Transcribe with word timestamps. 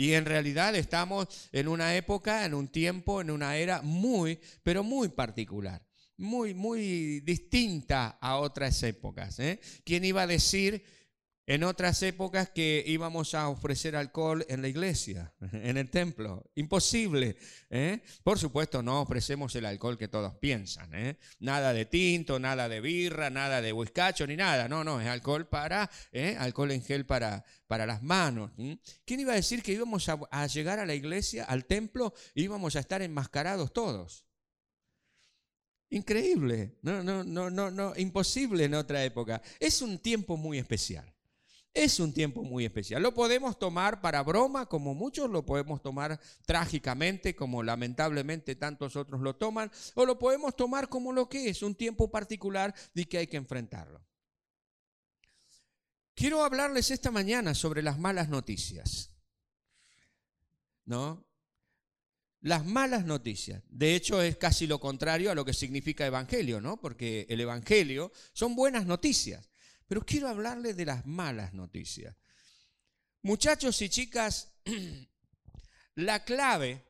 Y 0.00 0.12
en 0.12 0.26
realidad 0.26 0.76
estamos 0.76 1.26
en 1.50 1.66
una 1.66 1.96
época, 1.96 2.44
en 2.44 2.54
un 2.54 2.68
tiempo, 2.68 3.20
en 3.20 3.32
una 3.32 3.56
era 3.56 3.82
muy, 3.82 4.38
pero 4.62 4.84
muy 4.84 5.08
particular, 5.08 5.84
muy, 6.16 6.54
muy 6.54 7.18
distinta 7.20 8.16
a 8.20 8.36
otras 8.36 8.80
épocas. 8.84 9.40
¿eh? 9.40 9.58
¿Quién 9.84 10.04
iba 10.04 10.22
a 10.22 10.28
decir 10.28 10.84
en 11.48 11.64
otras 11.64 12.02
épocas 12.02 12.50
que 12.50 12.84
íbamos 12.86 13.32
a 13.32 13.48
ofrecer 13.48 13.96
alcohol 13.96 14.44
en 14.50 14.60
la 14.60 14.68
iglesia, 14.68 15.32
en 15.52 15.78
el 15.78 15.88
templo. 15.88 16.50
Imposible. 16.54 17.38
¿eh? 17.70 18.02
Por 18.22 18.38
supuesto, 18.38 18.82
no 18.82 19.00
ofrecemos 19.00 19.54
el 19.56 19.64
alcohol 19.64 19.96
que 19.96 20.08
todos 20.08 20.34
piensan. 20.34 20.94
¿eh? 20.94 21.16
Nada 21.40 21.72
de 21.72 21.86
tinto, 21.86 22.38
nada 22.38 22.68
de 22.68 22.82
birra, 22.82 23.30
nada 23.30 23.62
de 23.62 23.72
whiskacho, 23.72 24.26
ni 24.26 24.36
nada. 24.36 24.68
No, 24.68 24.84
no, 24.84 25.00
es 25.00 25.08
alcohol 25.08 25.48
para, 25.48 25.90
¿eh? 26.12 26.36
alcohol 26.38 26.70
en 26.70 26.82
gel 26.82 27.06
para, 27.06 27.42
para 27.66 27.86
las 27.86 28.02
manos. 28.02 28.50
¿Quién 29.06 29.20
iba 29.20 29.32
a 29.32 29.36
decir 29.36 29.62
que 29.62 29.72
íbamos 29.72 30.06
a, 30.10 30.46
llegar 30.48 30.78
a 30.78 30.84
la 30.84 30.94
iglesia, 30.94 31.44
al 31.44 31.64
templo, 31.64 32.12
íbamos 32.34 32.76
a 32.76 32.80
estar 32.80 33.00
enmascarados 33.00 33.72
todos? 33.72 34.26
Increíble. 35.88 36.76
No, 36.82 37.02
no, 37.02 37.24
no, 37.24 37.48
no, 37.48 37.70
no, 37.70 37.94
imposible 37.96 38.64
en 38.64 38.74
otra 38.74 39.02
época. 39.02 39.40
Es 39.58 39.80
un 39.80 39.98
tiempo 39.98 40.36
muy 40.36 40.58
especial. 40.58 41.14
Es 41.78 42.00
un 42.00 42.12
tiempo 42.12 42.42
muy 42.42 42.64
especial. 42.64 43.00
Lo 43.04 43.14
podemos 43.14 43.56
tomar 43.56 44.00
para 44.00 44.24
broma, 44.24 44.66
como 44.66 44.94
muchos 44.94 45.30
lo 45.30 45.46
podemos 45.46 45.80
tomar 45.80 46.18
trágicamente, 46.44 47.36
como 47.36 47.62
lamentablemente 47.62 48.56
tantos 48.56 48.96
otros 48.96 49.20
lo 49.20 49.36
toman, 49.36 49.70
o 49.94 50.04
lo 50.04 50.18
podemos 50.18 50.56
tomar 50.56 50.88
como 50.88 51.12
lo 51.12 51.28
que 51.28 51.48
es, 51.48 51.62
un 51.62 51.76
tiempo 51.76 52.10
particular 52.10 52.74
de 52.94 53.08
que 53.08 53.18
hay 53.18 53.28
que 53.28 53.36
enfrentarlo. 53.36 54.04
Quiero 56.16 56.42
hablarles 56.42 56.90
esta 56.90 57.12
mañana 57.12 57.54
sobre 57.54 57.80
las 57.80 57.96
malas 57.96 58.28
noticias. 58.28 59.12
¿No? 60.84 61.28
Las 62.40 62.66
malas 62.66 63.04
noticias. 63.04 63.62
De 63.68 63.94
hecho, 63.94 64.20
es 64.20 64.36
casi 64.36 64.66
lo 64.66 64.80
contrario 64.80 65.30
a 65.30 65.36
lo 65.36 65.44
que 65.44 65.54
significa 65.54 66.04
evangelio, 66.04 66.60
¿no? 66.60 66.80
Porque 66.80 67.24
el 67.28 67.40
evangelio 67.40 68.10
son 68.32 68.56
buenas 68.56 68.84
noticias. 68.84 69.48
Pero 69.88 70.04
quiero 70.04 70.28
hablarles 70.28 70.76
de 70.76 70.84
las 70.84 71.06
malas 71.06 71.54
noticias. 71.54 72.14
Muchachos 73.22 73.80
y 73.82 73.88
chicas, 73.88 74.54
la 75.94 76.24
clave, 76.24 76.84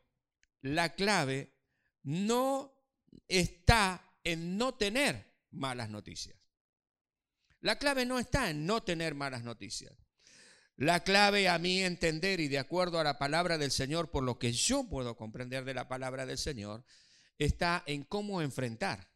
la 0.61 0.95
clave 0.95 1.55
no 2.03 2.75
está 3.29 4.05
en 4.25 4.59
no 4.59 4.75
tener 4.75 5.33
malas 5.53 5.89
noticias. 5.89 6.37
La 7.61 7.79
clave 7.79 8.05
no 8.05 8.19
está 8.19 8.51
en 8.51 8.67
no 8.67 8.83
tener 8.83 9.15
malas 9.15 9.43
noticias. 9.43 9.97
La 10.77 11.03
clave 11.03 11.49
a 11.49 11.59
mí 11.59 11.83
entender 11.83 12.41
y 12.41 12.49
de 12.49 12.59
acuerdo 12.59 13.01
a 13.01 13.05
la 13.05 13.19
palabra 13.19 13.59
del 13.59 13.71
Señor, 13.71 14.11
por 14.11 14.23
lo 14.23 14.39
que 14.39 14.53
yo 14.53 14.89
puedo 14.89 15.17
comprender 15.17 15.65
de 15.65 15.75
la 15.75 15.89
palabra 15.89 16.27
del 16.27 16.39
Señor, 16.39 16.85
está 17.37 17.83
en 17.87 18.05
cómo 18.05 18.43
enfrentar 18.43 19.09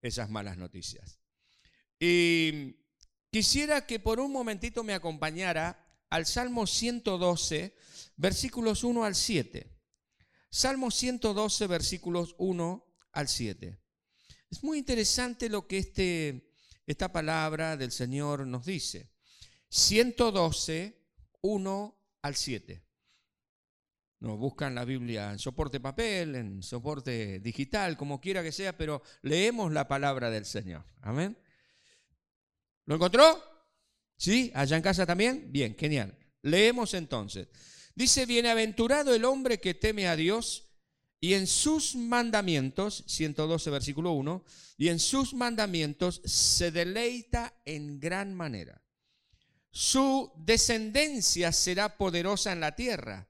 esas 0.00 0.30
malas 0.30 0.56
noticias. 0.56 1.20
Y 2.00 2.81
Quisiera 3.32 3.86
que 3.86 3.98
por 3.98 4.20
un 4.20 4.30
momentito 4.30 4.84
me 4.84 4.92
acompañara 4.92 5.82
al 6.10 6.26
Salmo 6.26 6.66
112, 6.66 7.74
versículos 8.18 8.84
1 8.84 9.04
al 9.06 9.14
7. 9.14 9.72
Salmo 10.50 10.90
112, 10.90 11.66
versículos 11.66 12.34
1 12.36 12.86
al 13.12 13.28
7. 13.28 13.80
Es 14.50 14.62
muy 14.62 14.76
interesante 14.76 15.48
lo 15.48 15.66
que 15.66 15.78
este, 15.78 16.52
esta 16.86 17.10
palabra 17.10 17.78
del 17.78 17.90
Señor 17.90 18.46
nos 18.46 18.66
dice. 18.66 19.10
112, 19.70 21.02
1 21.40 21.96
al 22.20 22.36
7. 22.36 22.84
Nos 24.20 24.38
buscan 24.38 24.74
la 24.74 24.84
Biblia 24.84 25.32
en 25.32 25.38
soporte 25.38 25.80
papel, 25.80 26.34
en 26.34 26.62
soporte 26.62 27.40
digital, 27.40 27.96
como 27.96 28.20
quiera 28.20 28.42
que 28.42 28.52
sea, 28.52 28.76
pero 28.76 29.02
leemos 29.22 29.72
la 29.72 29.88
palabra 29.88 30.28
del 30.28 30.44
Señor. 30.44 30.84
Amén. 31.00 31.38
¿Lo 32.86 32.96
encontró? 32.96 33.42
¿Sí? 34.16 34.50
¿Allá 34.54 34.76
en 34.76 34.82
casa 34.82 35.06
también? 35.06 35.50
Bien, 35.50 35.76
genial. 35.78 36.16
Leemos 36.42 36.94
entonces. 36.94 37.48
Dice, 37.94 38.26
bienaventurado 38.26 39.14
el 39.14 39.24
hombre 39.24 39.60
que 39.60 39.74
teme 39.74 40.08
a 40.08 40.16
Dios 40.16 40.68
y 41.20 41.34
en 41.34 41.46
sus 41.46 41.94
mandamientos, 41.94 43.04
112 43.06 43.70
versículo 43.70 44.12
1, 44.12 44.44
y 44.76 44.88
en 44.88 44.98
sus 44.98 45.34
mandamientos 45.34 46.20
se 46.24 46.72
deleita 46.72 47.54
en 47.64 48.00
gran 48.00 48.34
manera. 48.34 48.82
Su 49.70 50.32
descendencia 50.36 51.52
será 51.52 51.96
poderosa 51.96 52.52
en 52.52 52.60
la 52.60 52.74
tierra. 52.74 53.28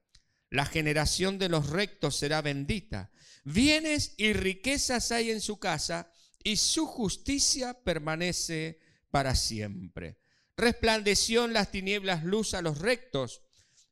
La 0.49 0.65
generación 0.65 1.37
de 1.37 1.49
los 1.49 1.69
rectos 1.69 2.15
será 2.15 2.41
bendita. 2.41 3.11
Bienes 3.43 4.15
y 4.17 4.33
riquezas 4.33 5.11
hay 5.11 5.31
en 5.31 5.41
su 5.41 5.57
casa 5.59 6.11
y 6.43 6.57
su 6.57 6.85
justicia 6.85 7.73
permanece 7.83 8.79
para 9.13 9.35
siempre. 9.35 10.17
Resplandeció 10.57 11.45
en 11.45 11.53
las 11.53 11.69
tinieblas 11.69 12.23
luz 12.23 12.55
a 12.55 12.63
los 12.63 12.79
rectos, 12.79 13.43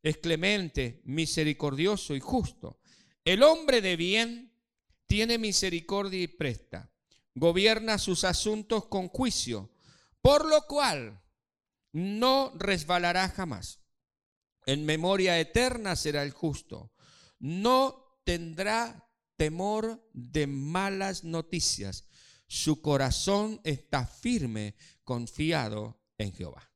es 0.02 0.18
clemente, 0.18 1.00
misericordioso 1.06 2.16
y 2.16 2.20
justo. 2.20 2.80
El 3.24 3.44
hombre 3.44 3.82
de 3.82 3.98
bien 3.98 4.52
tiene 5.06 5.38
misericordia 5.38 6.24
y 6.24 6.28
presta, 6.28 6.92
gobierna 7.36 8.00
sus 8.00 8.24
asuntos 8.24 8.88
con 8.88 9.10
juicio, 9.10 9.72
por 10.24 10.44
lo 10.44 10.66
cual 10.66 11.22
no 11.92 12.52
resbalará 12.56 13.30
jamás. 13.30 13.80
En 14.66 14.86
memoria 14.86 15.40
eterna 15.40 15.96
será 15.96 16.24
el 16.24 16.32
justo. 16.32 16.94
No 17.38 18.18
tendrá 18.24 19.08
temor 19.38 20.04
de 20.14 20.48
malas 20.48 21.24
noticias. 21.24 22.08
Su 22.48 22.82
corazón 22.82 23.62
está 23.64 24.08
firme 24.08 24.76
confiado 25.04 26.00
en 26.18 26.34
Jehová. 26.34 26.72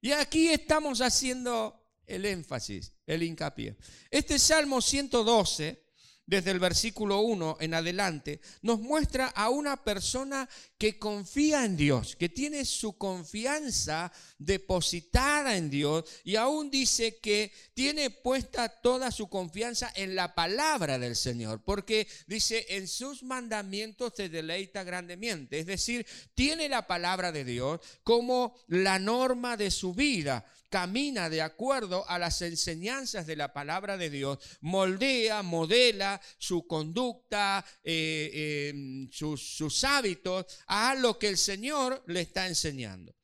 Y 0.00 0.12
aquí 0.12 0.48
estamos 0.48 1.00
haciendo 1.00 1.80
el 2.06 2.24
énfasis, 2.24 2.92
el 3.06 3.22
hincapié. 3.22 3.76
Este 4.10 4.38
Salmo 4.38 4.80
112 4.80 5.87
desde 6.28 6.50
el 6.50 6.58
versículo 6.58 7.20
1 7.20 7.56
en 7.60 7.72
adelante, 7.72 8.40
nos 8.60 8.78
muestra 8.80 9.28
a 9.28 9.48
una 9.48 9.82
persona 9.82 10.46
que 10.76 10.98
confía 10.98 11.64
en 11.64 11.74
Dios, 11.74 12.16
que 12.16 12.28
tiene 12.28 12.66
su 12.66 12.98
confianza 12.98 14.12
depositada 14.36 15.56
en 15.56 15.70
Dios 15.70 16.04
y 16.24 16.36
aún 16.36 16.70
dice 16.70 17.16
que 17.16 17.50
tiene 17.72 18.10
puesta 18.10 18.68
toda 18.68 19.10
su 19.10 19.28
confianza 19.28 19.90
en 19.96 20.14
la 20.14 20.34
palabra 20.34 20.98
del 20.98 21.16
Señor, 21.16 21.62
porque 21.64 22.06
dice, 22.26 22.66
en 22.68 22.88
sus 22.88 23.22
mandamientos 23.22 24.12
se 24.14 24.28
deleita 24.28 24.84
grandemente, 24.84 25.58
es 25.58 25.66
decir, 25.66 26.06
tiene 26.34 26.68
la 26.68 26.86
palabra 26.86 27.32
de 27.32 27.44
Dios 27.44 27.80
como 28.04 28.54
la 28.66 28.98
norma 28.98 29.56
de 29.56 29.70
su 29.70 29.94
vida 29.94 30.44
camina 30.68 31.30
de 31.30 31.42
acuerdo 31.42 32.08
a 32.08 32.18
las 32.18 32.42
enseñanzas 32.42 33.26
de 33.26 33.36
la 33.36 33.52
palabra 33.52 33.96
de 33.96 34.10
Dios, 34.10 34.38
moldea, 34.60 35.42
modela 35.42 36.20
su 36.38 36.66
conducta, 36.66 37.64
eh, 37.82 38.70
em, 38.70 39.10
sus, 39.10 39.84
hábitos 39.84 40.46
a 40.66 40.94
lo 40.94 41.18
que 41.18 41.28
el 41.28 41.38
Señor 41.38 42.02
le 42.06 42.22
está 42.22 42.46
enseñando. 42.46 43.14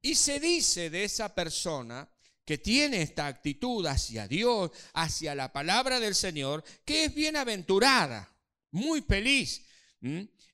Y 0.00 0.14
se 0.14 0.38
dice 0.38 0.90
de 0.90 1.04
esa 1.04 1.34
persona 1.34 2.08
que 2.44 2.58
tiene 2.58 3.02
esta 3.02 3.26
actitud 3.26 3.86
hacia 3.86 4.28
Dios, 4.28 4.70
hacia 4.92 5.34
la 5.34 5.52
palabra 5.52 5.98
del 5.98 6.14
Señor, 6.14 6.62
que 6.84 7.06
es 7.06 7.14
bienaventurada, 7.14 8.30
muy 8.70 9.00
feliz. 9.00 9.64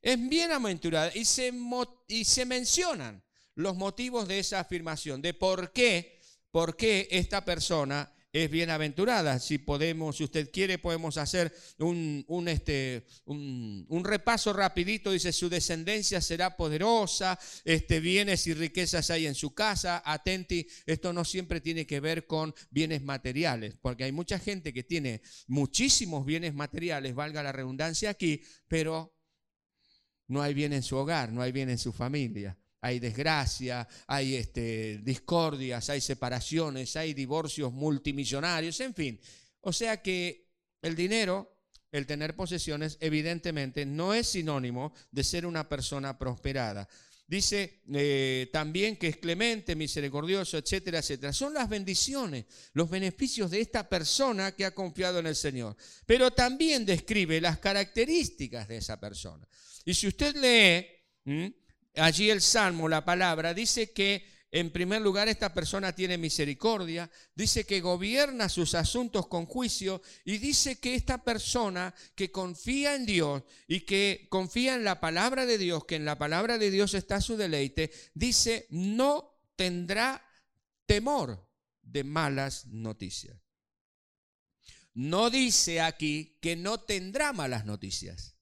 Es 0.00 0.28
bienaventurada 0.28 1.10
y 1.14 1.24
se, 1.24 1.52
y 2.06 2.24
se 2.24 2.44
mencionan 2.46 3.22
los 3.56 3.76
motivos 3.76 4.28
de 4.28 4.38
esa 4.38 4.60
afirmación, 4.60 5.20
de 5.20 5.34
por 5.34 5.72
qué 5.72 6.19
por 6.50 6.76
qué 6.76 7.08
esta 7.10 7.44
persona 7.44 8.12
es 8.32 8.50
bienaventurada. 8.50 9.38
Si 9.38 9.58
podemos, 9.58 10.16
si 10.16 10.24
usted 10.24 10.50
quiere, 10.50 10.78
podemos 10.78 11.16
hacer 11.16 11.52
un, 11.78 12.24
este, 12.48 13.06
un, 13.24 14.02
repaso 14.04 14.52
rapidito. 14.52 15.10
Dice, 15.10 15.32
su 15.32 15.48
descendencia 15.48 16.20
será 16.20 16.56
poderosa, 16.56 17.38
este, 17.64 18.00
bienes 18.00 18.46
y 18.46 18.54
riquezas 18.54 19.10
hay 19.10 19.26
en 19.26 19.34
su 19.34 19.54
casa. 19.54 20.02
Atenti, 20.04 20.66
esto 20.86 21.12
no 21.12 21.24
siempre 21.24 21.60
tiene 21.60 21.86
que 21.86 22.00
ver 22.00 22.26
con 22.26 22.54
bienes 22.70 23.02
materiales, 23.02 23.76
porque 23.80 24.04
hay 24.04 24.12
mucha 24.12 24.38
gente 24.38 24.72
que 24.72 24.84
tiene 24.84 25.22
muchísimos 25.48 26.24
bienes 26.24 26.54
materiales, 26.54 27.14
valga 27.14 27.42
la 27.42 27.52
redundancia 27.52 28.10
aquí, 28.10 28.42
pero 28.68 29.16
no 30.28 30.42
hay 30.42 30.54
bien 30.54 30.72
en 30.72 30.82
su 30.82 30.96
hogar, 30.96 31.32
no 31.32 31.42
hay 31.42 31.50
bien 31.50 31.70
en 31.70 31.78
su 31.78 31.92
familia 31.92 32.56
hay 32.80 32.98
desgracia, 32.98 33.86
hay 34.06 34.36
este, 34.36 34.98
discordias, 35.02 35.90
hay 35.90 36.00
separaciones, 36.00 36.96
hay 36.96 37.14
divorcios 37.14 37.72
multimillonarios, 37.72 38.80
en 38.80 38.94
fin. 38.94 39.20
O 39.60 39.72
sea 39.72 40.02
que 40.02 40.48
el 40.82 40.94
dinero, 40.96 41.56
el 41.92 42.06
tener 42.06 42.34
posesiones, 42.34 42.96
evidentemente 43.00 43.84
no 43.84 44.14
es 44.14 44.28
sinónimo 44.28 44.94
de 45.10 45.24
ser 45.24 45.44
una 45.44 45.68
persona 45.68 46.18
prosperada. 46.18 46.88
Dice 47.26 47.82
eh, 47.92 48.48
también 48.52 48.96
que 48.96 49.06
es 49.06 49.18
clemente, 49.18 49.76
misericordioso, 49.76 50.58
etcétera, 50.58 50.98
etcétera. 50.98 51.32
Son 51.32 51.54
las 51.54 51.68
bendiciones, 51.68 52.46
los 52.72 52.90
beneficios 52.90 53.52
de 53.52 53.60
esta 53.60 53.88
persona 53.88 54.50
que 54.50 54.64
ha 54.64 54.74
confiado 54.74 55.20
en 55.20 55.28
el 55.28 55.36
Señor. 55.36 55.76
Pero 56.06 56.32
también 56.32 56.84
describe 56.84 57.40
las 57.40 57.58
características 57.60 58.66
de 58.66 58.78
esa 58.78 58.98
persona. 58.98 59.46
Y 59.84 59.94
si 59.94 60.08
usted 60.08 60.34
lee 60.34 61.54
allí 61.94 62.30
el 62.30 62.40
Salmo, 62.40 62.88
la 62.88 63.04
palabra, 63.04 63.54
dice 63.54 63.92
que 63.92 64.24
en 64.52 64.70
primer 64.70 65.00
lugar, 65.00 65.28
esta 65.28 65.54
persona 65.54 65.94
tiene 65.94 66.18
misericordia, 66.18 67.08
dice 67.36 67.64
que 67.64 67.80
gobierna 67.80 68.48
sus 68.48 68.74
asuntos 68.74 69.28
con 69.28 69.46
juicio 69.46 70.02
y 70.24 70.38
dice 70.38 70.80
que 70.80 70.96
esta 70.96 71.22
persona 71.22 71.94
que 72.16 72.32
confía 72.32 72.96
en 72.96 73.06
Dios 73.06 73.44
y 73.68 73.82
que 73.82 74.26
confía 74.28 74.74
en 74.74 74.82
la 74.82 74.98
palabra 74.98 75.46
de 75.46 75.56
Dios, 75.56 75.84
que 75.84 75.94
en 75.94 76.04
la 76.04 76.18
palabra 76.18 76.58
de 76.58 76.72
Dios 76.72 76.94
está 76.94 77.20
su 77.20 77.36
deleite, 77.36 77.92
dice 78.14 78.66
no 78.70 79.40
tendrá 79.54 80.26
temor 80.84 81.48
de 81.82 82.02
malas 82.02 82.66
noticias. 82.66 83.38
No 84.94 85.30
dice 85.30 85.80
aquí 85.80 86.38
que 86.42 86.56
no 86.56 86.80
tendrá 86.80 87.32
malas 87.32 87.64
noticias 87.64 88.39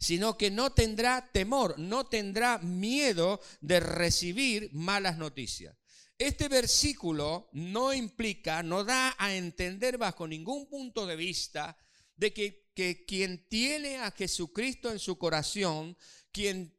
sino 0.00 0.38
que 0.38 0.50
no 0.50 0.72
tendrá 0.72 1.30
temor, 1.30 1.78
no 1.78 2.06
tendrá 2.06 2.58
miedo 2.58 3.38
de 3.60 3.80
recibir 3.80 4.70
malas 4.72 5.18
noticias. 5.18 5.76
Este 6.18 6.48
versículo 6.48 7.50
no 7.52 7.92
implica, 7.92 8.62
no 8.62 8.82
da 8.82 9.14
a 9.18 9.34
entender 9.34 9.98
bajo 9.98 10.26
ningún 10.26 10.68
punto 10.68 11.06
de 11.06 11.16
vista 11.16 11.76
de 12.16 12.32
que, 12.32 12.70
que 12.74 13.04
quien 13.04 13.46
tiene 13.48 13.98
a 13.98 14.10
Jesucristo 14.10 14.90
en 14.90 14.98
su 14.98 15.18
corazón, 15.18 15.96
quien 16.32 16.74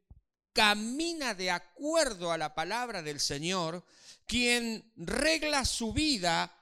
camina 0.52 1.34
de 1.36 1.52
acuerdo 1.52 2.32
a 2.32 2.38
la 2.38 2.56
palabra 2.56 3.04
del 3.04 3.20
Señor, 3.20 3.86
quien 4.26 4.92
regla 4.96 5.66
su 5.66 5.94
vida 5.94 6.56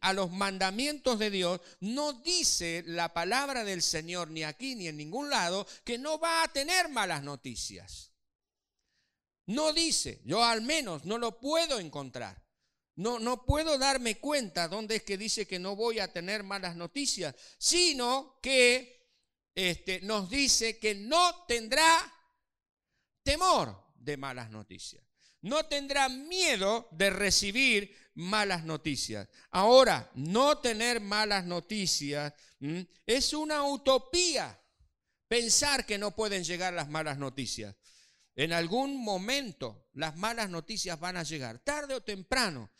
a 0.00 0.12
los 0.12 0.30
mandamientos 0.30 1.18
de 1.18 1.30
Dios, 1.30 1.60
no 1.80 2.12
dice 2.12 2.82
la 2.86 3.12
palabra 3.12 3.64
del 3.64 3.82
Señor 3.82 4.30
ni 4.30 4.44
aquí 4.44 4.74
ni 4.74 4.88
en 4.88 4.96
ningún 4.96 5.30
lado 5.30 5.66
que 5.84 5.98
no 5.98 6.18
va 6.18 6.42
a 6.42 6.48
tener 6.48 6.88
malas 6.88 7.22
noticias. 7.22 8.12
No 9.46 9.72
dice, 9.72 10.20
yo 10.24 10.42
al 10.42 10.62
menos 10.62 11.04
no 11.04 11.18
lo 11.18 11.38
puedo 11.40 11.78
encontrar. 11.78 12.42
No, 12.96 13.18
no 13.18 13.44
puedo 13.44 13.76
darme 13.76 14.20
cuenta 14.20 14.68
dónde 14.68 14.96
es 14.96 15.02
que 15.02 15.18
dice 15.18 15.46
que 15.46 15.58
no 15.58 15.74
voy 15.74 15.98
a 15.98 16.12
tener 16.12 16.44
malas 16.44 16.76
noticias, 16.76 17.34
sino 17.58 18.38
que 18.40 19.10
este, 19.54 20.00
nos 20.02 20.30
dice 20.30 20.78
que 20.78 20.94
no 20.94 21.44
tendrá 21.46 22.12
temor 23.22 23.92
de 23.96 24.16
malas 24.16 24.50
noticias. 24.50 25.02
No 25.40 25.66
tendrá 25.66 26.08
miedo 26.08 26.88
de 26.92 27.10
recibir 27.10 28.03
malas 28.14 28.64
noticias. 28.64 29.28
Ahora, 29.50 30.10
no 30.14 30.58
tener 30.58 31.00
malas 31.00 31.44
noticias 31.44 32.32
es 33.06 33.32
una 33.32 33.64
utopía. 33.64 34.58
Pensar 35.28 35.84
que 35.84 35.98
no 35.98 36.14
pueden 36.14 36.44
llegar 36.44 36.72
las 36.72 36.88
malas 36.88 37.18
noticias. 37.18 37.74
En 38.36 38.52
algún 38.52 39.02
momento 39.02 39.88
las 39.94 40.16
malas 40.16 40.50
noticias 40.50 40.98
van 40.98 41.16
a 41.16 41.22
llegar, 41.22 41.58
tarde 41.60 41.94
o 41.94 42.02
temprano. 42.02 42.70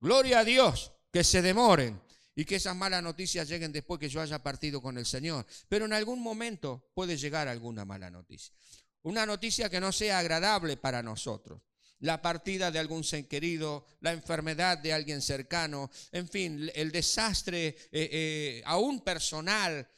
Gloria 0.00 0.40
a 0.40 0.44
Dios, 0.44 0.92
que 1.12 1.24
se 1.24 1.40
demoren 1.40 2.00
y 2.34 2.44
que 2.44 2.56
esas 2.56 2.76
malas 2.76 3.02
noticias 3.02 3.48
lleguen 3.48 3.72
después 3.72 4.00
que 4.00 4.08
yo 4.08 4.20
haya 4.20 4.42
partido 4.42 4.82
con 4.82 4.98
el 4.98 5.06
Señor. 5.06 5.46
Pero 5.68 5.84
en 5.84 5.92
algún 5.92 6.20
momento 6.20 6.90
puede 6.94 7.16
llegar 7.16 7.48
alguna 7.48 7.84
mala 7.84 8.10
noticia. 8.10 8.54
Una 9.02 9.24
noticia 9.24 9.70
que 9.70 9.80
no 9.80 9.92
sea 9.92 10.18
agradable 10.18 10.76
para 10.76 11.02
nosotros 11.02 11.60
la 12.04 12.20
partida 12.20 12.70
de 12.70 12.78
algún 12.78 13.02
ser 13.02 13.26
querido, 13.26 13.86
la 14.00 14.12
enfermedad 14.12 14.76
de 14.76 14.92
alguien 14.92 15.22
cercano, 15.22 15.90
en 16.12 16.28
fin, 16.28 16.70
el 16.74 16.92
desastre 16.92 17.68
eh, 17.68 17.78
eh, 17.92 18.62
aún 18.66 19.00
personal, 19.00 19.88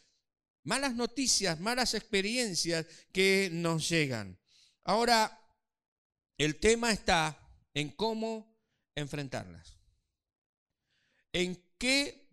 malas 0.63 0.95
noticias, 0.95 1.59
malas 1.59 1.95
experiencias 1.95 2.87
que 3.11 3.49
nos 3.53 3.89
llegan. 3.89 4.39
Ahora, 4.85 5.37
el 6.39 6.61
tema 6.61 6.93
está 6.93 7.37
en 7.75 7.91
cómo 7.91 8.57
enfrentarlas. 8.95 9.77
¿En 11.33 11.61
qué 11.77 12.31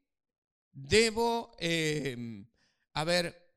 debo, 0.72 1.56
eh, 1.58 2.46
a 2.94 3.04
ver, 3.04 3.56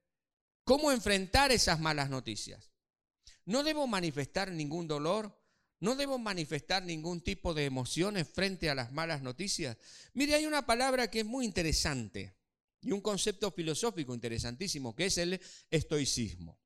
cómo 0.65 0.91
enfrentar 0.91 1.53
esas 1.53 1.79
malas 1.79 2.09
noticias? 2.09 2.73
No 3.45 3.63
debo 3.63 3.87
manifestar 3.87 4.51
ningún 4.51 4.89
dolor, 4.89 5.46
no 5.81 5.95
debo 5.95 6.19
manifestar 6.19 6.83
ningún 6.83 7.21
tipo 7.21 7.55
de 7.55 7.65
emociones 7.65 8.29
frente 8.29 8.71
a 8.71 8.75
las 8.75 8.93
malas 8.93 9.23
noticias. 9.23 9.77
Mire, 10.15 10.35
hay 10.35 10.47
una 10.47 10.67
palabra 10.67 11.11
que 11.11 11.21
es 11.21 11.27
muy 11.27 11.45
interesante 11.45 12.35
y 12.81 12.93
un 12.93 13.01
concepto 13.01 13.51
filosófico 13.51 14.15
interesantísimo, 14.15 14.95
que 14.95 15.07
es 15.07 15.19
el 15.19 15.41
estoicismo. 15.71 16.59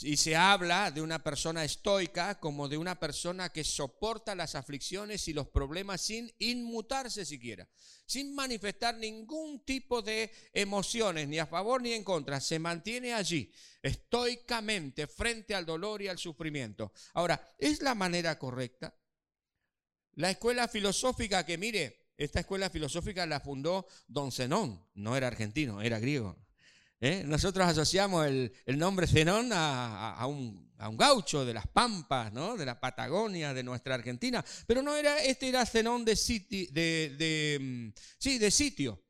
Y 0.00 0.16
se 0.16 0.34
habla 0.34 0.90
de 0.90 1.02
una 1.02 1.22
persona 1.22 1.64
estoica 1.64 2.40
como 2.40 2.68
de 2.68 2.78
una 2.78 2.98
persona 2.98 3.50
que 3.50 3.62
soporta 3.62 4.34
las 4.34 4.54
aflicciones 4.54 5.28
y 5.28 5.32
los 5.32 5.48
problemas 5.48 6.00
sin 6.00 6.32
inmutarse 6.38 7.24
siquiera, 7.24 7.68
sin 8.06 8.34
manifestar 8.34 8.96
ningún 8.96 9.64
tipo 9.64 10.02
de 10.02 10.32
emociones, 10.52 11.28
ni 11.28 11.38
a 11.38 11.46
favor 11.46 11.82
ni 11.82 11.92
en 11.92 12.04
contra. 12.04 12.40
Se 12.40 12.58
mantiene 12.58 13.12
allí, 13.12 13.52
estoicamente, 13.82 15.06
frente 15.06 15.54
al 15.54 15.66
dolor 15.66 16.02
y 16.02 16.08
al 16.08 16.18
sufrimiento. 16.18 16.92
Ahora, 17.12 17.54
¿es 17.58 17.82
la 17.82 17.94
manera 17.94 18.38
correcta? 18.38 18.96
La 20.14 20.30
escuela 20.30 20.68
filosófica 20.68 21.46
que, 21.46 21.58
mire, 21.58 22.10
esta 22.16 22.40
escuela 22.40 22.70
filosófica 22.70 23.26
la 23.26 23.40
fundó 23.40 23.86
Don 24.08 24.32
Zenón, 24.32 24.84
no 24.94 25.16
era 25.16 25.28
argentino, 25.28 25.80
era 25.80 25.98
griego. 25.98 26.36
¿Eh? 27.04 27.24
Nosotros 27.26 27.66
asociamos 27.66 28.24
el, 28.28 28.52
nombre 28.78 29.08
Zenón 29.08 29.50
a, 29.52 30.24
un, 30.28 30.70
gaucho 30.92 31.44
de 31.44 31.52
las 31.52 31.66
Pampas, 31.66 32.32
¿no? 32.32 32.56
de 32.56 32.64
la 32.64 32.78
Patagonia, 32.78 33.52
de 33.52 33.64
nuestra 33.64 33.96
Argentina, 33.96 34.44
pero 34.68 34.82
no 34.82 34.94
era, 34.94 35.18
este 35.18 35.48
era 35.48 35.66
Zenón 35.66 36.04
de, 36.04 36.14
de, 36.70 37.58
mm, 37.60 37.88
sí, 38.18 38.38
de 38.38 38.50
sitio. 38.52 39.02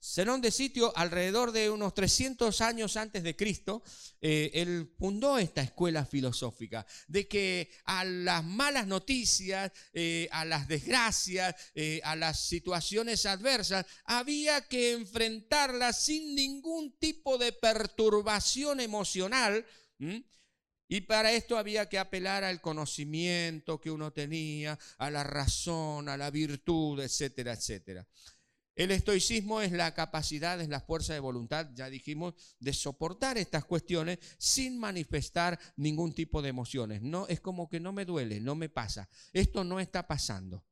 Zenón 0.00 0.40
de 0.40 0.52
Sitio, 0.52 0.96
alrededor 0.96 1.50
de 1.50 1.70
unos 1.70 1.92
300 1.92 2.60
años 2.60 2.96
antes 2.96 3.22
de 3.24 3.34
Cristo, 3.34 3.82
eh, 4.20 4.50
él 4.54 4.94
fundó 4.96 5.38
esta 5.38 5.60
escuela 5.60 6.04
filosófica, 6.06 6.86
de 7.08 7.26
que 7.26 7.70
a 7.84 8.04
las 8.04 8.44
malas 8.44 8.86
noticias, 8.86 9.72
eh, 9.92 10.28
a 10.30 10.44
las 10.44 10.68
desgracias, 10.68 11.54
eh, 11.74 12.00
a 12.04 12.14
las 12.14 12.40
situaciones 12.40 13.26
adversas, 13.26 13.86
había 14.04 14.60
que 14.62 14.92
enfrentarlas 14.92 16.00
sin 16.04 16.34
ningún 16.34 16.96
tipo 16.98 17.36
de 17.36 17.52
perturbación 17.52 18.80
emocional. 18.80 19.66
Y 20.90 21.02
para 21.02 21.32
esto 21.32 21.58
había 21.58 21.88
que 21.88 21.98
apelar 21.98 22.44
al 22.44 22.62
conocimiento 22.62 23.80
que 23.80 23.90
uno 23.90 24.12
tenía, 24.12 24.78
a 24.96 25.10
la 25.10 25.22
razón, 25.22 26.08
a 26.08 26.16
la 26.16 26.30
virtud, 26.30 27.00
etcétera, 27.00 27.52
etcétera. 27.52 28.06
El 28.78 28.92
estoicismo 28.92 29.60
es 29.60 29.72
la 29.72 29.92
capacidad, 29.92 30.60
es 30.60 30.68
la 30.68 30.80
fuerza 30.80 31.12
de 31.12 31.18
voluntad, 31.18 31.68
ya 31.74 31.90
dijimos, 31.90 32.34
de 32.60 32.72
soportar 32.72 33.36
estas 33.36 33.64
cuestiones 33.64 34.20
sin 34.38 34.78
manifestar 34.78 35.58
ningún 35.74 36.12
tipo 36.12 36.42
de 36.42 36.50
emociones. 36.50 37.02
No, 37.02 37.26
es 37.26 37.40
como 37.40 37.68
que 37.68 37.80
no 37.80 37.92
me 37.92 38.04
duele, 38.04 38.38
no 38.38 38.54
me 38.54 38.68
pasa. 38.68 39.08
Esto 39.32 39.64
no 39.64 39.80
está 39.80 40.06
pasando. 40.06 40.64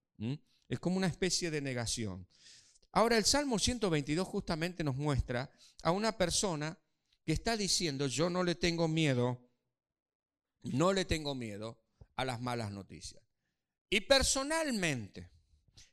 Es 0.68 0.78
como 0.78 0.98
una 0.98 1.08
especie 1.08 1.50
de 1.50 1.60
negación. 1.60 2.28
Ahora, 2.92 3.18
el 3.18 3.24
Salmo 3.24 3.58
122 3.58 4.24
justamente 4.28 4.84
nos 4.84 4.94
muestra 4.94 5.50
a 5.82 5.90
una 5.90 6.16
persona 6.16 6.78
que 7.24 7.32
está 7.32 7.56
diciendo, 7.56 8.06
yo 8.06 8.30
no 8.30 8.44
le 8.44 8.54
tengo 8.54 8.86
miedo, 8.86 9.50
no 10.62 10.92
le 10.92 11.04
tengo 11.04 11.34
miedo 11.34 11.82
a 12.14 12.24
las 12.24 12.40
malas 12.40 12.70
noticias. 12.70 13.20
Y 13.90 14.02
personalmente, 14.02 15.28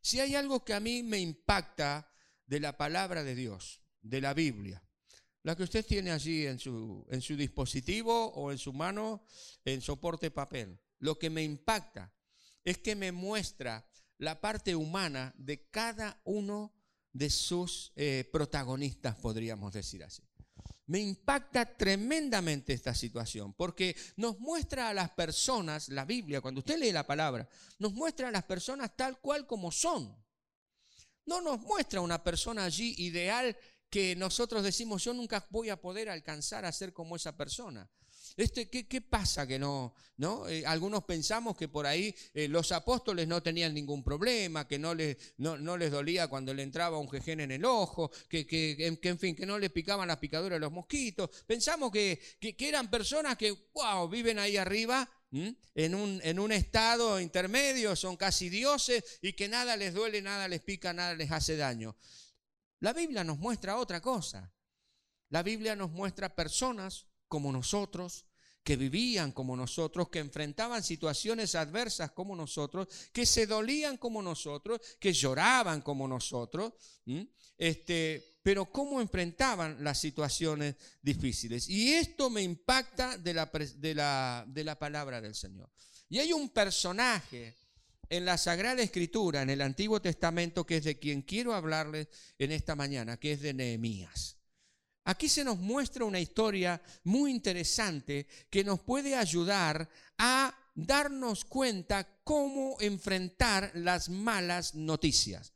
si 0.01 0.19
hay 0.19 0.35
algo 0.35 0.63
que 0.63 0.73
a 0.73 0.79
mí 0.79 1.03
me 1.03 1.19
impacta 1.19 2.09
de 2.45 2.59
la 2.59 2.77
palabra 2.77 3.23
de 3.23 3.35
Dios, 3.35 3.81
de 4.01 4.21
la 4.21 4.33
Biblia, 4.33 4.83
la 5.43 5.55
que 5.55 5.63
usted 5.63 5.85
tiene 5.85 6.11
allí 6.11 6.47
en 6.47 6.59
su, 6.59 7.05
en 7.09 7.21
su 7.21 7.35
dispositivo 7.35 8.27
o 8.33 8.51
en 8.51 8.57
su 8.57 8.73
mano 8.73 9.25
en 9.65 9.81
soporte 9.81 10.31
papel, 10.31 10.79
lo 10.99 11.19
que 11.19 11.29
me 11.29 11.43
impacta 11.43 12.13
es 12.63 12.77
que 12.77 12.95
me 12.95 13.11
muestra 13.11 13.85
la 14.17 14.39
parte 14.39 14.75
humana 14.75 15.33
de 15.37 15.69
cada 15.69 16.21
uno 16.23 16.73
de 17.11 17.29
sus 17.29 17.91
eh, 17.95 18.27
protagonistas, 18.31 19.15
podríamos 19.17 19.73
decir 19.73 20.03
así. 20.03 20.23
Me 20.85 20.99
impacta 20.99 21.65
tremendamente 21.77 22.73
esta 22.73 22.93
situación 22.93 23.53
porque 23.53 23.95
nos 24.17 24.39
muestra 24.39 24.89
a 24.89 24.93
las 24.93 25.11
personas, 25.11 25.87
la 25.89 26.03
Biblia, 26.03 26.41
cuando 26.41 26.59
usted 26.59 26.77
lee 26.77 26.91
la 26.91 27.07
palabra, 27.07 27.47
nos 27.79 27.93
muestra 27.93 28.27
a 28.27 28.31
las 28.31 28.43
personas 28.43 28.95
tal 28.95 29.19
cual 29.19 29.47
como 29.47 29.71
son. 29.71 30.13
No 31.25 31.39
nos 31.39 31.61
muestra 31.61 32.01
una 32.01 32.21
persona 32.21 32.65
allí 32.65 32.95
ideal 32.97 33.55
que 33.89 34.15
nosotros 34.15 34.63
decimos 34.63 35.03
yo 35.03 35.13
nunca 35.13 35.45
voy 35.51 35.69
a 35.69 35.79
poder 35.79 36.09
alcanzar 36.09 36.65
a 36.65 36.71
ser 36.71 36.91
como 36.91 37.15
esa 37.15 37.37
persona. 37.37 37.89
Este, 38.35 38.69
¿qué, 38.69 39.01
pasa 39.01 39.45
que 39.45 39.59
no? 39.59 39.93
¿no? 40.17 40.47
Eh, 40.47 40.65
algunos 40.65 41.03
pensamos 41.03 41.55
que 41.55 41.67
por 41.67 41.85
ahí 41.85 42.15
eh, 42.33 42.47
los 42.47 42.71
apóstoles 42.71 43.27
no 43.27 43.43
tenían 43.43 43.73
ningún 43.73 44.03
problema, 44.03 44.67
que 44.67 44.79
no 44.79 44.95
les, 44.95 45.17
no, 45.37 45.77
les 45.77 45.91
dolía 45.91 46.27
cuando 46.27 46.53
le 46.53 46.63
entraba 46.63 46.97
un 46.97 47.09
jején 47.09 47.41
en 47.41 47.51
el 47.51 47.63
ojo, 47.65 48.11
que, 48.27 48.47
que, 48.47 48.87
en 48.87 49.19
fin, 49.19 49.35
que 49.35 49.45
no 49.45 49.59
les 49.59 49.71
picaban 49.71 50.07
las 50.07 50.17
picaduras 50.17 50.55
de 50.55 50.61
los 50.61 50.71
mosquitos. 50.71 51.29
Pensamos 51.45 51.91
que, 51.91 52.19
que 52.39 52.67
eran 52.67 52.89
personas 52.89 53.37
que, 53.37 53.51
wow, 53.73 54.09
viven 54.09 54.39
ahí 54.39 54.57
arriba 54.57 55.09
en 55.31 55.95
un, 55.95 56.21
en 56.23 56.39
un, 56.39 56.51
estado 56.51 57.19
intermedio, 57.19 57.95
son 57.95 58.17
casi 58.17 58.49
dioses 58.49 59.19
y 59.21 59.33
que 59.33 59.47
nada 59.47 59.75
les 59.75 59.93
duele, 59.93 60.21
nada 60.21 60.47
les 60.47 60.61
pica, 60.61 60.93
nada 60.93 61.15
les 61.15 61.31
hace 61.31 61.57
daño. 61.57 61.95
La 62.79 62.93
Biblia 62.93 63.23
nos 63.23 63.39
muestra 63.39 63.77
otra 63.77 64.01
cosa. 64.01 64.53
La 65.29 65.41
Biblia 65.41 65.75
nos 65.75 65.89
muestra 65.89 66.35
personas 66.35 67.07
como 67.33 67.51
nosotros, 67.51 68.27
que 68.63 68.75
vivían 68.75 69.31
como 69.31 69.55
nosotros, 69.55 70.09
que 70.09 70.19
enfrentaban 70.19 70.83
situaciones 70.83 71.55
adversas 71.55 72.11
como 72.11 72.35
nosotros, 72.35 72.87
que 73.11 73.25
se 73.25 73.47
dolían 73.47 73.97
como 73.97 74.21
nosotros, 74.21 74.79
que 74.99 75.13
lloraban 75.13 75.81
como 75.81 76.07
nosotros, 76.07 76.73
este, 77.57 78.37
pero 78.43 78.71
cómo 78.71 79.01
enfrentaban 79.01 79.83
las 79.83 79.99
situaciones 79.99 80.75
difíciles. 81.01 81.67
Y 81.67 81.93
esto 81.93 82.29
me 82.29 82.43
impacta 82.43 83.17
de 83.17 83.33
la, 83.33 83.51
de 83.77 83.95
la, 83.95 84.45
de 84.47 84.63
la 84.63 84.77
palabra 84.77 85.19
del 85.19 85.33
Señor. 85.33 85.71
Y 86.09 86.19
hay 86.19 86.33
un 86.33 86.49
personaje 86.49 87.55
en 88.09 88.25
la 88.25 88.37
Sagrada 88.37 88.83
Escritura, 88.83 89.41
en 89.41 89.49
el 89.49 89.61
Antiguo 89.61 89.99
Testamento, 89.99 90.67
que 90.67 90.77
es 90.77 90.83
de 90.83 90.99
quien 90.99 91.23
quiero 91.23 91.55
hablarles 91.55 92.09
en 92.37 92.51
esta 92.51 92.75
mañana, 92.75 93.17
que 93.17 93.31
es 93.31 93.41
de 93.41 93.55
Nehemías. 93.55 94.32
Aquí 95.05 95.27
se 95.27 95.43
nos 95.43 95.59
muestra 95.59 96.05
una 96.05 96.19
historia 96.19 96.81
muy 97.03 97.31
interesante 97.31 98.27
que 98.49 98.63
nos 98.63 98.79
puede 98.79 99.15
ayudar 99.15 99.89
a 100.17 100.57
darnos 100.75 101.43
cuenta 101.43 102.07
cómo 102.23 102.77
enfrentar 102.79 103.71
las 103.75 104.09
malas 104.09 104.75
noticias, 104.75 105.51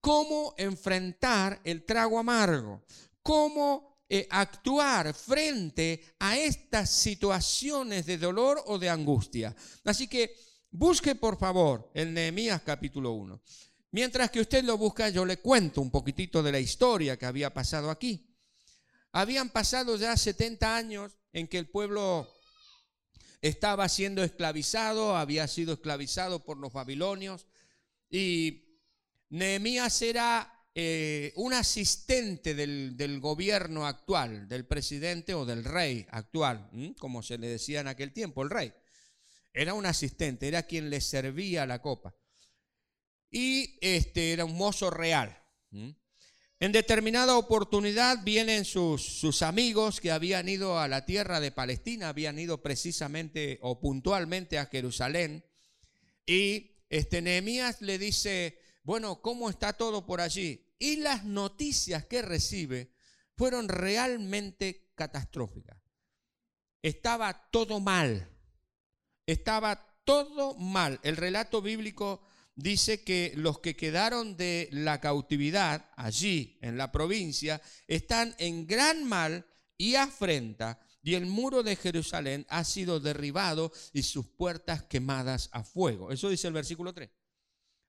cómo 0.00 0.54
enfrentar 0.58 1.60
el 1.64 1.84
trago 1.84 2.18
amargo, 2.18 2.84
cómo 3.22 4.04
eh, 4.08 4.26
actuar 4.30 5.14
frente 5.14 6.16
a 6.18 6.36
estas 6.36 6.90
situaciones 6.90 8.04
de 8.04 8.18
dolor 8.18 8.62
o 8.66 8.78
de 8.78 8.90
angustia. 8.90 9.56
Así 9.84 10.06
que 10.06 10.36
busque 10.70 11.14
por 11.14 11.38
favor 11.38 11.90
el 11.94 12.12
Nehemías 12.12 12.60
capítulo 12.60 13.12
1. 13.12 13.40
Mientras 13.92 14.30
que 14.30 14.40
usted 14.40 14.64
lo 14.64 14.76
busca, 14.76 15.08
yo 15.08 15.24
le 15.24 15.38
cuento 15.38 15.80
un 15.80 15.90
poquitito 15.90 16.42
de 16.42 16.52
la 16.52 16.60
historia 16.60 17.18
que 17.18 17.24
había 17.24 17.54
pasado 17.54 17.90
aquí. 17.90 18.31
Habían 19.12 19.50
pasado 19.50 19.96
ya 19.96 20.16
70 20.16 20.74
años 20.74 21.12
en 21.32 21.46
que 21.46 21.58
el 21.58 21.68
pueblo 21.68 22.32
estaba 23.42 23.88
siendo 23.88 24.22
esclavizado, 24.22 25.16
había 25.16 25.46
sido 25.48 25.74
esclavizado 25.74 26.44
por 26.44 26.56
los 26.56 26.72
babilonios 26.72 27.46
y 28.08 28.80
Nehemías 29.28 30.00
era 30.02 30.66
eh, 30.74 31.32
un 31.36 31.52
asistente 31.52 32.54
del, 32.54 33.20
gobierno 33.20 33.86
actual, 33.86 34.48
del 34.48 34.66
presidente 34.66 35.34
o 35.34 35.44
del 35.44 35.64
rey 35.64 36.06
actual, 36.10 36.70
como 36.98 37.22
se 37.22 37.36
le 37.36 37.48
decía 37.48 37.80
en 37.80 37.88
aquel 37.88 38.12
tiempo, 38.12 38.42
el 38.42 38.50
rey. 38.50 38.72
Era 39.52 39.74
un 39.74 39.84
asistente, 39.84 40.48
era 40.48 40.62
quien 40.62 40.88
le 40.88 41.02
servía 41.02 41.66
la 41.66 41.82
copa. 41.82 42.14
Y 43.30 43.78
este 43.80 44.32
era 44.32 44.44
un 44.46 44.56
mozo 44.56 44.90
real. 44.90 45.38
En 46.62 46.70
determinada 46.70 47.36
oportunidad 47.38 48.22
vienen 48.22 48.64
sus, 48.64 49.42
amigos 49.42 50.00
que 50.00 50.12
habían 50.12 50.48
ido 50.48 50.78
a 50.78 50.86
la 50.86 51.04
tierra 51.04 51.40
de 51.40 51.50
Palestina, 51.50 52.08
habían 52.08 52.38
ido 52.38 52.62
precisamente 52.62 53.58
o 53.62 53.80
puntualmente 53.80 54.60
a 54.60 54.66
Jerusalén. 54.66 55.44
Y 56.24 56.70
este 56.88 57.20
Nehemías 57.20 57.82
le 57.82 57.98
dice, 57.98 58.60
bueno, 58.84 59.20
¿cómo 59.20 59.50
está 59.50 59.72
todo 59.72 60.06
por 60.06 60.20
allí? 60.20 60.64
Y 60.78 60.98
las 60.98 61.24
noticias 61.24 62.06
que 62.06 62.22
recibe 62.22 62.92
fueron 63.36 63.68
realmente 63.68 64.92
catastróficas. 64.94 65.78
Estaba 66.80 67.48
todo 67.50 67.80
mal. 67.80 68.30
Estaba 69.26 69.98
todo 70.04 70.54
mal. 70.54 71.00
El 71.02 71.16
relato 71.16 71.60
bíblico 71.60 72.22
dice 72.54 73.02
que 73.02 73.32
los 73.36 73.60
que 73.60 73.76
quedaron 73.76 74.36
de 74.36 74.68
la 74.72 75.00
cautividad 75.00 75.90
allí 75.96 76.58
en 76.60 76.76
la 76.76 76.92
provincia 76.92 77.60
están 77.86 78.34
en 78.38 78.66
gran 78.66 79.04
mal 79.04 79.46
y 79.76 79.96
afrenta, 79.96 80.78
y 81.02 81.14
el 81.14 81.26
muro 81.26 81.62
de 81.62 81.74
Jerusalén 81.74 82.46
ha 82.48 82.62
sido 82.62 83.00
derribado 83.00 83.72
y 83.92 84.04
sus 84.04 84.28
puertas 84.28 84.84
quemadas 84.84 85.48
a 85.52 85.64
fuego. 85.64 86.12
Eso 86.12 86.28
dice 86.28 86.46
el 86.46 86.54
versículo 86.54 86.94
3. 86.94 87.10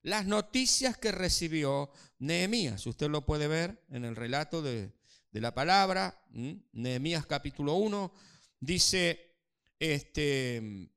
Las 0.01 0.25
noticias 0.25 0.97
que 0.97 1.11
recibió 1.11 1.91
Nehemías, 2.19 2.85
usted 2.87 3.09
lo 3.09 3.25
puede 3.25 3.47
ver 3.47 3.85
en 3.89 4.05
el 4.05 4.15
relato 4.15 4.61
de, 4.61 4.91
la 5.31 5.53
palabra, 5.53 6.25
Nehemías 6.71 7.25
capítulo 7.25 7.75
1, 7.75 8.11
dice, 8.59 9.37
este, 9.79 10.89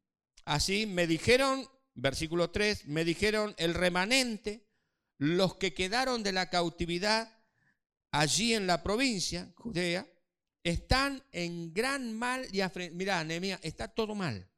así, 0.44 0.86
me 0.86 1.06
dijeron 1.06 1.68
versículo 1.96 2.50
3, 2.50 2.86
me 2.86 3.04
dijeron 3.04 3.54
el 3.58 3.74
remanente, 3.74 4.66
los 5.18 5.56
que 5.56 5.74
quedaron 5.74 6.22
de 6.22 6.32
la 6.32 6.50
cautividad 6.50 7.32
allí 8.10 8.54
en 8.54 8.66
la 8.66 8.82
provincia, 8.82 9.50
Judea, 9.56 10.06
están 10.62 11.22
en 11.32 11.72
gran 11.72 12.12
mal 12.12 12.46
y 12.52 12.60
Mirá, 12.92 13.24
está 13.62 13.88
todo 13.88 14.14
mal. 14.14 14.48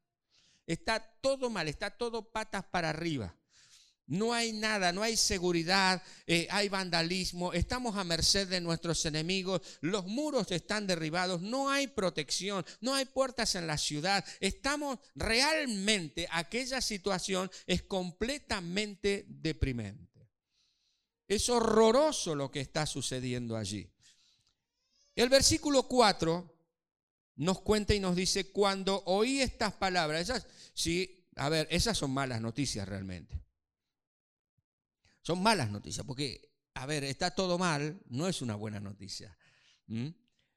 Está 0.67 1.01
todo 1.21 1.49
mal, 1.49 1.69
está 1.69 1.91
todo 1.91 2.31
patas 2.31 2.65
para 2.65 2.91
arriba. 2.91 3.35
No 4.09 4.33
hay 4.33 4.53
nada, 4.53 4.91
no 4.91 5.03
hay 5.03 5.19
seguridad, 5.19 6.03
eh, 6.27 6.49
hay 6.51 6.71
vandalismo, 6.71 7.53
estamos 7.53 7.95
a 7.97 8.05
merced 8.05 8.49
de 8.49 8.59
nuestros 8.59 9.05
enemigos, 9.05 9.61
los 9.83 10.07
muros 10.07 10.51
están 10.51 10.87
derribados, 10.87 11.43
no 11.43 11.69
hay 11.69 11.89
protección, 11.89 12.65
no 12.81 12.95
hay 12.95 13.05
puertas 13.05 13.55
en 13.55 13.67
la 13.67 13.77
ciudad. 13.77 14.25
Estamos 14.41 14.99
realmente, 15.15 16.27
aquella 16.31 16.81
situación 16.81 17.51
es 17.67 17.83
completamente 17.83 19.27
deprimente. 19.29 20.31
Es 21.29 21.51
horroroso 21.51 22.35
lo 22.35 22.51
que 22.51 22.61
está 22.61 22.87
sucediendo 22.87 23.59
allí. 23.59 23.93
El 25.15 25.29
versículo 25.29 25.83
4 25.83 26.57
nos 27.37 27.61
cuenta 27.61 27.95
y 27.95 28.01
nos 28.01 28.17
dice, 28.17 28.51
cuando 28.53 29.03
oí 29.05 29.43
estas 29.43 29.75
palabras, 29.75 30.23
esas, 30.23 30.47
sí, 30.73 31.29
a 31.37 31.51
ver, 31.51 31.69
esas 31.71 31.99
son 31.99 32.11
malas 32.11 32.41
noticias 32.41 32.89
realmente. 32.89 33.48
Son 35.29 35.43
malas 35.43 35.71
noticias, 35.71 36.07
porque, 36.07 36.55
a 36.73 36.87
ver, 36.87 37.05
está 37.05 37.31
todo 37.33 37.59
mal, 37.59 38.01
no 38.07 38.29
es 38.29 38.41
una 38.41 38.55
buena 38.55 38.81
noticia. 38.81 39.37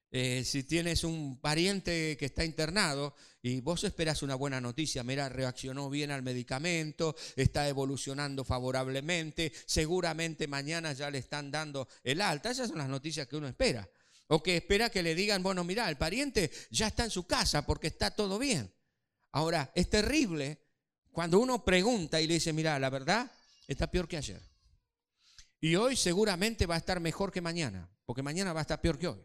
Eh, 0.10 0.46
si 0.46 0.64
tienes 0.64 1.04
un 1.04 1.42
pariente 1.42 2.16
que 2.16 2.28
está 2.28 2.46
internado 2.46 3.14
y 3.42 3.60
vos 3.60 3.84
esperas 3.84 4.24
una 4.24 4.36
buena 4.36 4.62
noticia, 4.62 5.04
mira, 5.04 5.28
reaccionó 5.28 5.90
bien 5.90 6.10
al 6.10 6.24
medicamento, 6.24 7.18
está 7.36 7.68
evolucionando 7.68 8.46
favorablemente, 8.46 9.52
seguramente 9.66 10.48
mañana 10.48 10.94
ya 10.94 11.12
le 11.12 11.18
están 11.18 11.52
dando 11.52 11.90
el 12.02 12.22
alta, 12.22 12.50
esas 12.50 12.70
son 12.70 12.78
las 12.78 12.88
noticias 12.88 13.28
que 13.28 13.36
uno 13.36 13.50
espera. 13.50 13.90
O 14.28 14.42
que 14.42 14.56
espera 14.56 14.90
que 14.90 15.04
le 15.04 15.16
digan, 15.16 15.44
bueno, 15.44 15.66
mira, 15.66 15.90
el 15.90 15.98
pariente 15.98 16.50
ya 16.70 16.88
está 16.88 17.04
en 17.04 17.12
su 17.12 17.28
casa 17.28 17.66
porque 17.66 17.88
está 17.88 18.12
todo 18.12 18.40
bien. 18.40 18.74
Ahora, 19.34 19.70
es 19.76 19.90
terrible 19.90 20.62
cuando 21.12 21.42
uno 21.42 21.66
pregunta 21.66 22.22
y 22.22 22.28
le 22.28 22.36
dice, 22.36 22.54
mira, 22.54 22.80
la 22.80 22.90
verdad 22.90 23.30
está 23.68 23.92
peor 23.92 24.08
que 24.08 24.16
ayer. 24.16 24.51
Y 25.62 25.76
hoy 25.76 25.96
seguramente 25.96 26.66
va 26.66 26.76
a 26.76 26.80
estar 26.80 27.00
mejor 27.00 27.32
que 27.32 27.40
mañana, 27.40 27.88
porque 28.06 28.24
mañana 28.24 28.52
va 28.52 28.62
a 28.62 28.64
estar 28.64 28.82
peor 28.82 28.98
que 28.98 29.08
hoy. 29.08 29.24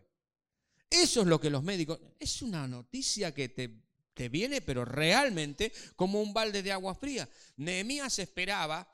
Eso 0.91 1.23
es 1.23 1.27
lo 1.27 1.41
que 1.41 1.51
los 1.51 1.63
médicos... 1.63 1.99
Es 2.21 2.43
una 2.43 2.69
noticia 2.69 3.33
que 3.33 3.49
te, 3.49 3.83
te 4.13 4.29
viene, 4.29 4.61
pero 4.61 4.85
realmente 4.85 5.73
como 5.97 6.21
un 6.21 6.35
balde 6.35 6.63
de 6.63 6.73
agua 6.73 6.95
fría. 6.95 7.29
Nehemías 7.57 8.19
esperaba 8.19 8.87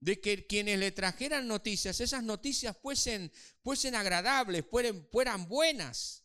de 0.00 0.20
que 0.20 0.46
quienes 0.46 0.78
le 0.78 0.90
trajeran 0.90 1.46
noticias, 1.46 2.00
esas 2.00 2.22
noticias 2.24 2.76
fuesen, 2.76 3.32
fuesen 3.62 3.94
agradables, 3.94 4.64
fueran, 4.68 5.06
fueran 5.10 5.48
buenas. 5.48 6.24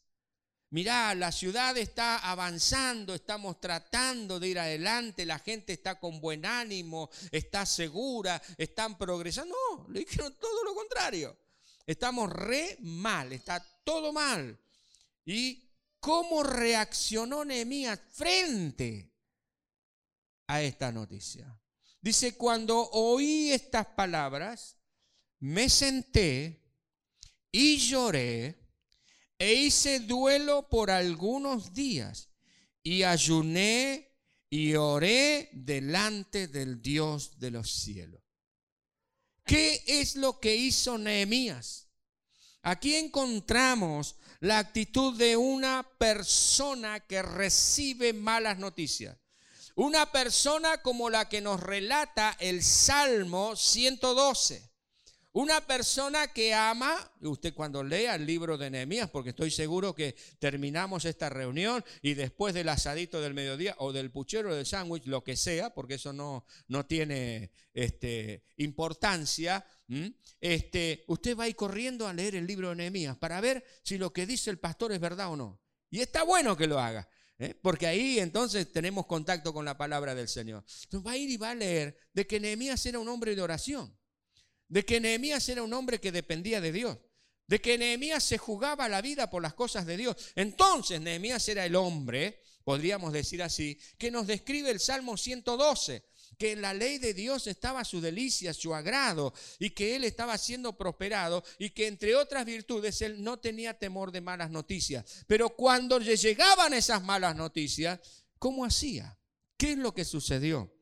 Mirá, 0.74 1.14
la 1.14 1.32
ciudad 1.32 1.78
está 1.78 2.18
avanzando, 2.18 3.14
estamos 3.14 3.62
tratando 3.62 4.40
de 4.40 4.48
ir 4.48 4.58
adelante, 4.58 5.24
la 5.24 5.38
gente 5.38 5.74
está 5.74 6.00
con 6.00 6.20
buen 6.20 6.48
ánimo, 6.48 7.12
está 7.30 7.64
segura, 7.64 8.42
están 8.58 8.98
progresando. 8.98 9.54
No, 9.54 9.88
le 9.90 10.00
dijeron 10.00 10.36
todo 10.40 10.64
lo 10.64 10.74
contrario. 10.74 11.38
Estamos 11.86 12.28
re 12.34 12.78
mal, 12.80 13.32
está 13.34 13.64
todo 13.84 14.12
mal. 14.12 14.60
¿Y 15.24 15.64
cómo 16.00 16.42
reaccionó 16.42 17.46
Nehemías 17.46 18.00
frente 18.10 19.14
a 20.48 20.60
esta 20.64 20.92
noticia? 20.92 21.56
Dice, 22.02 22.36
cuando 22.36 22.90
oí 22.94 23.52
estas 23.52 23.86
palabras, 23.86 24.76
me 25.38 25.70
senté 25.70 26.64
y 27.52 27.78
lloré 27.78 28.63
e 29.44 29.56
hice 29.56 30.00
duelo 30.00 30.70
por 30.70 30.90
algunos 30.90 31.74
días 31.74 32.30
y 32.82 33.04
ayuné 33.04 34.10
y 34.50 34.76
oré 34.76 35.50
delante 35.52 36.48
del 36.48 36.82
Dios 36.82 37.38
de 37.40 37.52
los 37.52 37.70
cielos. 37.70 38.22
¿Qué 39.46 39.84
es 39.86 40.16
lo 40.16 40.40
que 40.40 40.56
hizo 40.56 40.98
Nehemías? 40.98 41.90
Aquí 42.62 42.96
encontramos 42.96 44.16
la 44.40 44.60
actitud 44.60 45.18
de 45.18 45.36
una 45.36 45.86
persona 45.98 47.02
que 47.02 47.22
recibe 47.22 48.14
malas 48.14 48.58
noticias. 48.60 49.18
Una 49.76 50.10
persona 50.10 50.82
como 50.82 51.10
la 51.10 51.28
que 51.28 51.42
nos 51.42 51.60
relata 51.60 52.38
el 52.40 52.64
Salmo 52.64 53.58
112. 53.58 54.73
Una 55.36 55.66
persona 55.66 56.28
que 56.28 56.54
ama, 56.54 56.96
usted 57.22 57.56
cuando 57.56 57.84
lea 57.84 58.14
el 58.14 58.24
libro 58.24 58.56
de 58.56 58.70
Nehemías, 58.70 59.10
porque 59.10 59.32
estoy 59.32 59.50
seguro 59.50 59.96
que 59.96 60.16
terminamos 60.38 61.06
esta 61.06 61.28
reunión 61.28 61.84
y 62.04 62.14
después 62.14 62.54
del 62.54 62.70
asadito 62.70 63.20
del 63.20 63.34
mediodía 63.34 63.76
o 63.80 63.92
del 63.92 64.12
puchero 64.12 64.54
del 64.54 64.68
sándwich, 64.68 65.08
lo 65.08 65.24
que 65.24 65.36
sea, 65.36 65.74
porque 65.74 65.96
eso 65.96 66.14
no, 66.14 66.46
no 66.68 66.86
tiene 66.86 67.50
este, 67.74 68.44
importancia, 68.58 69.66
este, 70.40 71.04
usted 71.08 71.36
va 71.36 71.46
a 71.46 71.50
ir 71.50 71.56
corriendo 71.56 72.08
a 72.08 72.14
leer 72.14 72.36
el 72.36 72.46
libro 72.46 72.70
de 72.70 72.76
Nehemías 72.76 73.18
para 73.18 73.42
ver 73.42 73.66
si 73.82 73.98
lo 73.98 74.14
que 74.14 74.28
dice 74.28 74.52
el 74.52 74.60
pastor 74.60 74.92
es 74.92 75.00
verdad 75.00 75.32
o 75.32 75.36
no. 75.36 75.60
Y 75.90 76.02
está 76.02 76.22
bueno 76.22 76.56
que 76.56 76.68
lo 76.68 76.80
haga. 76.80 77.10
¿eh? 77.40 77.56
Porque 77.60 77.88
ahí 77.88 78.20
entonces 78.20 78.72
tenemos 78.72 79.08
contacto 79.08 79.52
con 79.52 79.66
la 79.66 79.80
palabra 79.80 80.14
del 80.14 80.28
Señor. 80.28 80.64
Entonces 80.84 81.08
va 81.08 81.14
a 81.14 81.18
ir 81.18 81.32
y 81.32 81.38
va 81.38 81.50
a 81.50 81.56
leer 81.56 81.98
de 82.14 82.28
que 82.28 82.40
Nehemías 82.40 82.86
era 82.86 83.00
un 83.00 83.10
hombre 83.10 83.36
de 83.36 83.42
oración 83.42 83.98
de 84.74 84.84
que 84.84 85.00
Nehemías 85.00 85.48
era 85.50 85.62
un 85.62 85.72
hombre 85.72 86.00
que 86.00 86.12
dependía 86.12 86.60
de 86.60 86.72
Dios, 86.72 86.98
de 87.46 87.62
que 87.62 87.78
Nehemías 87.78 88.24
se 88.24 88.40
jugaba 88.40 88.90
la 88.90 89.04
vida 89.04 89.30
por 89.30 89.44
las 89.44 89.54
cosas 89.54 89.86
de 89.86 89.98
Dios. 89.98 90.18
Entonces 90.34 91.00
Nehemías 91.00 91.48
era 91.48 91.64
el 91.64 91.76
hombre, 91.76 92.42
podríamos 92.64 93.14
decir 93.14 93.44
así, 93.44 93.80
que 94.00 94.10
nos 94.10 94.26
describe 94.26 94.72
el 94.72 94.80
Salmo 94.80 95.16
112 95.16 96.04
que 96.40 96.54
en 96.54 96.64
la 96.64 96.74
ley 96.74 96.98
de 96.98 97.14
Dios 97.14 97.46
estaba 97.46 97.86
su 97.86 98.02
delicia, 98.02 98.52
su 98.56 98.74
agrado, 98.74 99.36
y 99.60 99.70
que 99.70 99.96
él 99.96 100.04
estaba 100.04 100.36
siendo 100.40 100.76
prosperado, 100.76 101.44
y 101.60 101.70
que 101.70 101.86
entre 101.86 102.16
otras 102.16 102.44
virtudes 102.44 103.04
él 103.04 103.24
no 103.24 103.38
tenía 103.38 103.78
temor 103.78 104.12
de 104.12 104.22
malas 104.22 104.50
noticias. 104.50 105.24
Pero 105.28 105.56
cuando 105.56 106.00
le 106.00 106.18
llegaban 106.18 106.74
esas 106.74 107.04
malas 107.04 107.36
noticias, 107.36 108.00
¿cómo 108.40 108.66
hacía? 108.66 109.20
¿Qué 109.56 109.74
es 109.74 109.78
lo 109.78 109.94
que 109.94 110.04
sucedió? 110.04 110.74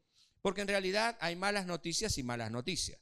Porque 0.42 0.62
en 0.62 0.70
realidad 0.70 1.18
hay 1.20 1.36
malas 1.36 1.66
noticias 1.66 2.18
y 2.18 2.24
malas 2.24 2.50
noticias. 2.50 2.98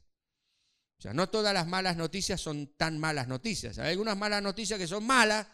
O 1.00 1.02
sea, 1.02 1.14
no 1.14 1.30
todas 1.30 1.54
las 1.54 1.66
malas 1.66 1.96
noticias 1.96 2.38
son 2.38 2.74
tan 2.76 2.98
malas 2.98 3.26
noticias. 3.26 3.78
Hay 3.78 3.92
algunas 3.92 4.18
malas 4.18 4.42
noticias 4.42 4.78
que 4.78 4.86
son 4.86 5.02
malas, 5.06 5.46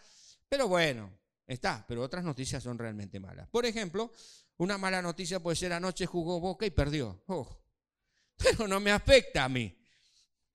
pero 0.48 0.66
bueno, 0.66 1.20
está. 1.46 1.84
Pero 1.86 2.02
otras 2.02 2.24
noticias 2.24 2.60
son 2.60 2.76
realmente 2.76 3.20
malas. 3.20 3.46
Por 3.48 3.64
ejemplo, 3.64 4.12
una 4.56 4.76
mala 4.76 5.00
noticia 5.00 5.38
puede 5.38 5.54
ser 5.54 5.72
anoche 5.72 6.04
jugó 6.04 6.40
Boca 6.40 6.66
y 6.66 6.70
perdió. 6.70 7.22
Oh, 7.28 7.62
pero 8.36 8.66
no 8.66 8.80
me 8.80 8.90
afecta 8.90 9.44
a 9.44 9.48
mí. 9.48 9.72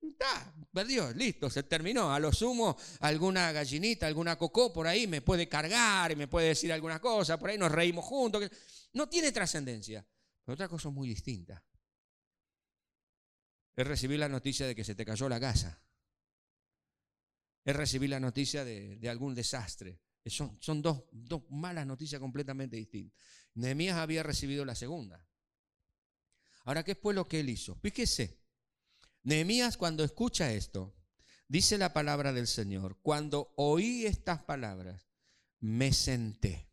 Está, 0.01 0.53
perdió, 0.73 1.09
listo, 1.13 1.49
se 1.49 1.63
terminó. 1.63 2.13
A 2.13 2.19
lo 2.19 2.33
sumo, 2.33 2.75
alguna 2.99 3.53
gallinita, 3.53 4.07
alguna 4.07 4.37
cocó 4.37 4.73
por 4.73 4.87
ahí 4.87 5.07
me 5.07 5.21
puede 5.21 5.47
cargar 5.47 6.11
y 6.11 6.17
me 6.17 6.27
puede 6.27 6.49
decir 6.49 6.73
alguna 6.73 6.99
cosa, 6.99 7.39
por 7.39 7.49
ahí 7.49 7.57
nos 7.57 7.71
reímos 7.71 8.03
juntos. 8.03 8.43
No 8.91 9.07
tiene 9.07 9.31
trascendencia. 9.31 10.05
Otra 10.47 10.67
cosa 10.67 10.89
muy 10.89 11.07
distinta 11.07 11.63
es 13.75 13.87
recibir 13.87 14.19
la 14.19 14.29
noticia 14.29 14.67
de 14.67 14.75
que 14.75 14.83
se 14.83 14.95
te 14.95 15.05
cayó 15.05 15.29
la 15.29 15.39
casa. 15.39 15.81
Es 17.63 17.75
recibir 17.75 18.09
la 18.09 18.19
noticia 18.19 18.65
de, 18.65 18.99
algún 19.09 19.35
desastre. 19.35 20.01
Son, 20.25 20.57
son 20.61 20.81
dos, 20.81 21.03
dos, 21.11 21.43
malas 21.49 21.85
noticias 21.85 22.19
completamente 22.19 22.75
distintas. 22.75 23.19
Nehemías 23.53 23.97
había 23.97 24.23
recibido 24.23 24.65
la 24.65 24.75
segunda. 24.75 25.27
Ahora, 26.63 26.83
¿qué 26.83 26.95
fue 26.95 27.13
lo 27.13 27.27
que 27.27 27.39
él 27.39 27.49
hizo? 27.49 27.75
Fíjese, 27.75 28.39
Nehemías 29.23 29.77
cuando 29.77 30.03
escucha 30.03 30.51
esto, 30.51 30.95
dice 31.47 31.77
la 31.77 31.93
palabra 31.93 32.33
del 32.33 32.47
Señor, 32.47 32.99
cuando 33.01 33.53
oí 33.55 34.05
estas 34.05 34.43
palabras, 34.43 35.09
me 35.59 35.93
senté. 35.93 36.69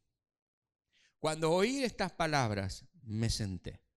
Cuando 1.18 1.52
oí 1.52 1.82
estas 1.82 2.12
palabras, 2.12 2.86
me 3.02 3.28
senté. 3.28 3.87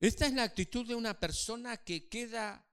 Esta 0.00 0.26
es 0.26 0.32
la 0.32 0.44
actitud 0.44 0.86
de 0.86 0.94
una 0.94 1.20
persona 1.20 1.76
que 1.76 2.08
queda 2.08 2.66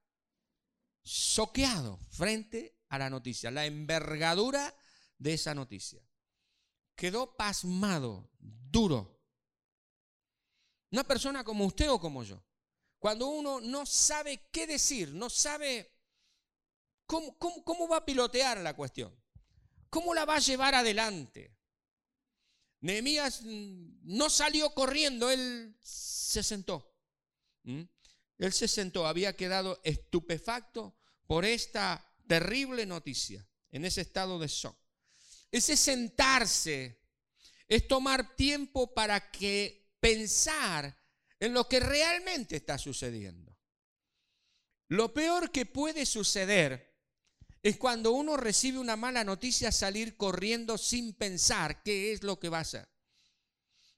soqueado 1.03 1.99
frente 2.09 2.79
a 2.87 2.97
la 2.97 3.09
noticia, 3.09 3.51
la 3.51 3.65
envergadura 3.65 4.73
de 5.17 5.33
esa 5.33 5.53
noticia. 5.53 6.01
Quedó 6.95 7.35
pasmado, 7.35 8.31
duro. 8.39 9.21
Una 10.89 11.03
persona 11.03 11.43
como 11.43 11.65
usted 11.65 11.91
o 11.91 11.99
como 11.99 12.23
yo. 12.23 12.41
Cuando 12.97 13.27
uno 13.27 13.59
no 13.59 13.85
sabe 13.85 14.49
qué 14.49 14.65
decir, 14.65 15.13
no 15.13 15.29
sabe 15.29 15.93
cómo, 17.05 17.37
cómo 17.37 17.89
va 17.89 17.97
a 17.97 18.05
pilotear 18.05 18.59
la 18.59 18.73
cuestión, 18.73 19.13
cómo 19.89 20.13
la 20.13 20.23
va 20.23 20.35
a 20.35 20.39
llevar 20.39 20.75
adelante. 20.75 21.55
Nehemías 22.79 23.41
no 23.43 24.29
salió 24.29 24.73
corriendo, 24.73 25.29
él 25.29 25.77
se 25.81 26.41
sentó. 26.41 26.96
¿Mm? 27.67 27.81
Él 28.37 28.53
se 28.53 28.67
sentó, 28.67 29.05
había 29.05 29.35
quedado 29.35 29.81
estupefacto 29.83 30.95
por 31.25 31.43
esta 31.43 32.03
terrible 32.25 32.85
noticia, 32.85 33.45
en 33.71 33.83
ese 33.83 34.01
estado 34.01 34.39
de 34.39 34.47
shock. 34.47 34.77
Ese 35.51 35.75
sentarse 35.75 37.01
es 37.67 37.87
tomar 37.87 38.35
tiempo 38.35 38.93
para 38.93 39.31
que 39.31 39.91
pensar 39.99 40.97
en 41.39 41.53
lo 41.53 41.67
que 41.67 41.81
realmente 41.81 42.55
está 42.55 42.77
sucediendo. 42.77 43.57
Lo 44.87 45.13
peor 45.13 45.51
que 45.51 45.65
puede 45.65 46.05
suceder 46.05 46.95
es 47.61 47.75
cuando 47.77 48.11
uno 48.11 48.37
recibe 48.37 48.77
una 48.77 48.95
mala 48.95 49.25
noticia 49.25 49.73
salir 49.73 50.15
corriendo 50.15 50.77
sin 50.77 51.13
pensar 51.13 51.83
qué 51.83 52.13
es 52.13 52.23
lo 52.23 52.39
que 52.39 52.47
va 52.47 52.59
a 52.59 52.61
hacer. 52.61 52.87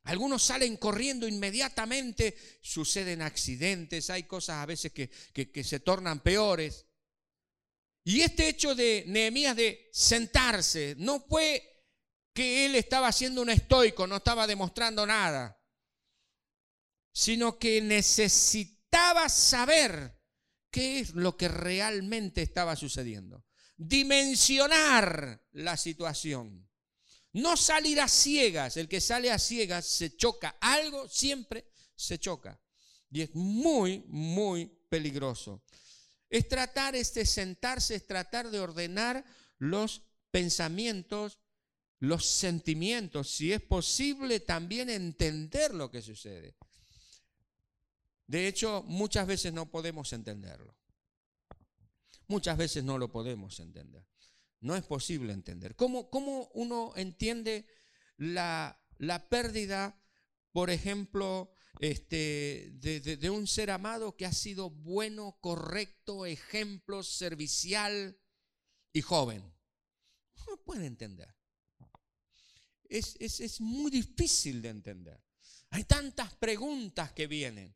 Algunos 0.03 0.43
salen 0.43 0.77
corriendo 0.77 1.27
inmediatamente, 1.27 2.35
suceden 2.61 3.21
accidentes, 3.21 4.09
hay 4.09 4.23
cosas 4.23 4.57
a 4.57 4.65
veces 4.65 4.91
que, 4.91 5.63
se 5.63 5.79
tornan 5.81 6.21
peores. 6.21 6.85
Y 8.03 8.21
este 8.21 8.47
hecho 8.47 8.73
de 8.73 9.03
Nehemías 9.07 9.55
de 9.55 9.89
sentarse 9.91 10.95
no 10.97 11.19
fue 11.19 11.85
que 12.33 12.65
él 12.65 12.75
estaba 12.75 13.09
haciendo 13.09 13.41
un 13.41 13.49
estoico, 13.49 14.07
no 14.07 14.17
estaba 14.17 14.47
demostrando 14.47 15.05
nada, 15.05 15.61
sino 17.11 17.59
que 17.59 17.81
necesitaba 17.81 19.27
saber 19.27 20.17
qué 20.71 20.99
es 20.99 21.11
lo 21.11 21.35
que 21.35 21.49
realmente 21.49 22.41
estaba 22.41 22.75
sucediendo, 22.75 23.45
dimensionar 23.75 25.43
la 25.51 25.77
situación. 25.77 26.68
No 27.33 27.55
salir 27.57 27.99
a 28.01 28.07
ciegas. 28.07 28.77
El 28.77 28.87
que 28.87 29.01
sale 29.01 29.31
a 29.31 29.39
ciegas 29.39 29.85
se 29.85 30.15
choca. 30.15 30.57
Algo 30.59 31.07
siempre 31.07 31.65
se 31.95 32.17
choca. 32.17 32.59
Y 33.11 33.21
es 33.21 33.35
muy, 33.35 34.03
muy 34.07 34.67
peligroso. 34.89 35.63
Es 36.29 36.47
tratar, 36.47 36.95
este 36.95 37.25
sentarse, 37.25 37.95
es 37.95 38.05
tratar 38.05 38.49
de 38.51 38.59
ordenar 38.59 39.25
los 39.57 40.03
pensamientos, 40.31 41.39
los 41.99 42.25
sentimientos, 42.25 43.29
si 43.29 43.51
es 43.51 43.61
posible 43.61 44.39
también 44.39 44.89
entender 44.89 45.73
lo 45.73 45.91
que 45.91 46.01
sucede. 46.01 46.55
De 48.27 48.47
hecho, 48.47 48.83
muchas 48.85 49.25
veces 49.25 49.51
no 49.53 49.69
podemos 49.69 50.13
entenderlo. 50.13 50.75
Muchas 52.27 52.57
veces 52.57 52.83
no 52.83 52.99
lo 52.99 53.11
podemos 53.11 53.59
entender. 53.59 54.05
No 54.61 54.75
es 54.75 54.83
posible 54.83 55.33
entender. 55.33 55.75
¿Cómo, 55.75 56.09
cómo 56.09 56.49
uno 56.53 56.93
entiende 56.95 57.65
la, 58.17 58.77
pérdida, 59.29 59.97
por 60.51 60.69
ejemplo, 60.69 61.53
este, 61.79 62.71
de, 62.73 63.29
un 63.29 63.47
ser 63.47 63.71
amado 63.71 64.17
que 64.17 64.25
ha 64.25 64.33
sido 64.33 64.69
bueno, 64.69 65.37
correcto, 65.39 66.25
ejemplo, 66.25 67.03
servicial 67.03 68.19
y 68.91 69.01
joven? 69.01 69.41
No 70.47 70.57
puede 70.57 70.87
entender. 70.87 71.33
Es, 72.89 73.15
es, 73.19 73.61
muy 73.61 73.91
difícil 73.91 74.61
de 74.61 74.69
entender. 74.69 75.23
Hay 75.69 75.83
tantas 75.83 76.33
preguntas 76.35 77.11
que 77.13 77.27
vienen. 77.27 77.75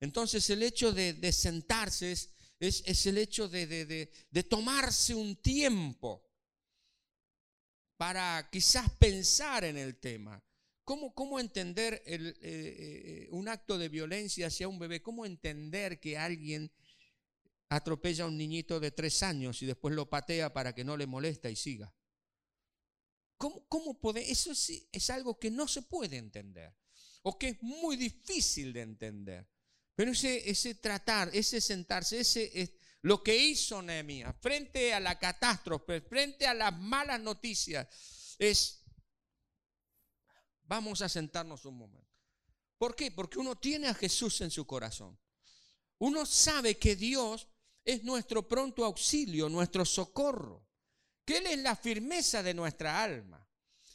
Entonces 0.00 0.48
el 0.50 0.62
hecho 0.62 0.92
de, 0.92 1.32
sentarse 1.32 2.12
es, 2.12 2.30
es, 2.58 3.06
el 3.06 3.18
hecho 3.18 3.48
de, 3.48 4.10
tomarse 4.48 5.14
un 5.14 5.36
tiempo 5.36 6.23
para 7.96 8.48
quizás 8.50 8.90
pensar 8.98 9.64
en 9.64 9.76
el 9.76 9.96
tema. 9.96 10.42
¿Cómo, 10.84 11.14
cómo 11.14 11.40
entender 11.40 12.02
eh, 12.04 12.34
eh, 12.42 13.28
un 13.30 13.48
acto 13.48 13.78
de 13.78 13.88
violencia 13.88 14.48
hacia 14.48 14.68
un 14.68 14.78
bebé? 14.78 15.00
¿Cómo 15.00 15.24
entender 15.24 15.98
que 15.98 16.18
alguien 16.18 16.70
atropella 17.70 18.24
a 18.24 18.26
un 18.26 18.36
niñito 18.36 18.80
de 18.80 18.90
tres 18.90 19.22
años 19.22 19.62
y 19.62 19.66
después 19.66 19.94
lo 19.94 20.10
patea 20.10 20.52
para 20.52 20.74
que 20.74 20.84
no 20.84 20.96
le 20.96 21.06
molesta 21.06 21.48
y 21.48 21.56
siga? 21.56 21.94
¿Cómo, 23.38 23.66
cómo 23.68 23.98
puede? 23.98 24.30
Eso 24.30 24.52
es, 24.52 24.88
es 24.92 25.10
algo 25.10 25.38
que 25.38 25.50
no 25.50 25.66
se 25.66 25.82
puede 25.82 26.18
entender 26.18 26.74
o 27.22 27.38
que 27.38 27.48
es 27.48 27.62
muy 27.62 27.96
difícil 27.96 28.72
de 28.72 28.82
entender. 28.82 29.48
Pero 29.96 30.12
ese, 30.12 30.48
ese 30.50 30.74
tratar, 30.74 31.30
ese 31.32 31.60
sentarse, 31.60 32.20
ese 32.20 32.50
es 32.60 32.70
lo 33.04 33.22
que 33.22 33.36
hizo 33.36 33.82
Nehemías 33.82 34.34
frente 34.40 34.94
a 34.94 34.98
la 34.98 35.18
catástrofe, 35.18 36.00
frente 36.00 36.46
a 36.46 36.54
las 36.54 36.72
malas 36.72 37.20
noticias, 37.20 37.86
es, 38.38 38.82
vamos 40.62 41.02
a 41.02 41.08
sentarnos 41.10 41.66
un 41.66 41.76
momento. 41.76 42.18
¿Por 42.78 42.96
qué? 42.96 43.10
Porque 43.10 43.38
uno 43.38 43.56
tiene 43.56 43.88
a 43.88 43.94
Jesús 43.94 44.40
en 44.40 44.50
su 44.50 44.66
corazón. 44.66 45.18
Uno 45.98 46.24
sabe 46.24 46.78
que 46.78 46.96
Dios 46.96 47.46
es 47.84 48.02
nuestro 48.04 48.48
pronto 48.48 48.82
auxilio, 48.86 49.50
nuestro 49.50 49.84
socorro, 49.84 50.66
que 51.26 51.36
Él 51.36 51.46
es 51.48 51.58
la 51.58 51.76
firmeza 51.76 52.42
de 52.42 52.54
nuestra 52.54 53.02
alma. 53.02 53.46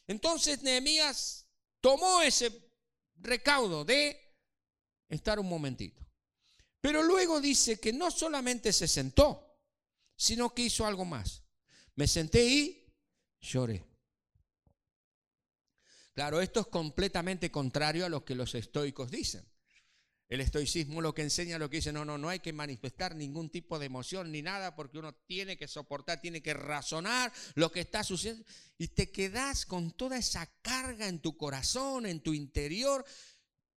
Entonces 0.06 0.62
Nehemías 0.62 1.48
tomó 1.82 2.22
ese 2.22 2.72
recaudo 3.15 3.84
de 3.84 4.38
estar 5.10 5.39
un 5.39 5.50
momentito. 5.50 5.99
Pero 6.82 7.04
luego 7.04 7.42
dice 7.42 7.80
que 7.80 7.92
no 7.92 8.10
solamente 8.10 8.72
se 8.72 8.88
sentó, 8.88 9.58
sino 10.15 10.54
que 10.54 10.63
hizo 10.63 10.86
algo 10.86 11.06
más. 11.06 11.44
Me 11.96 12.08
senté 12.08 12.46
y 12.46 12.94
lloré. 13.42 13.86
Claro, 16.13 16.42
esto 16.42 16.62
es 16.62 16.68
completamente 16.68 17.52
contrario 17.52 18.06
a 18.06 18.10
lo 18.10 18.26
que 18.26 18.36
los 18.36 18.56
estoicos 18.56 19.10
dicen. 19.12 19.46
El 20.28 20.42
estoicismo 20.42 21.02
lo 21.02 21.15
que 21.15 21.24
enseña, 21.24 21.58
lo 21.58 21.70
que 21.70 21.78
dice, 21.78 21.92
no, 21.92 22.06
no, 22.06 22.18
no 22.18 22.30
hay 22.30 22.39
que 22.39 22.54
manifestar 22.54 23.15
ningún 23.15 23.50
tipo 23.50 23.80
de 23.80 23.88
emoción 23.88 24.32
ni 24.32 24.44
nada 24.44 24.76
porque 24.76 25.00
uno 25.00 25.15
tiene 25.26 25.58
que 25.58 25.68
soportar, 25.68 26.22
tiene 26.22 26.42
que 26.42 26.54
razonar 26.54 27.34
lo 27.56 27.72
que 27.72 27.80
está 27.80 28.04
sucediendo. 28.04 28.46
Y 28.78 28.89
te 28.89 29.12
quedas 29.12 29.65
con 29.65 29.92
toda 29.92 30.18
esa 30.18 30.46
carga 30.62 31.08
en 31.08 31.20
tu 31.20 31.36
corazón, 31.36 32.06
en 32.06 32.22
tu 32.22 32.34
interior, 32.34 33.04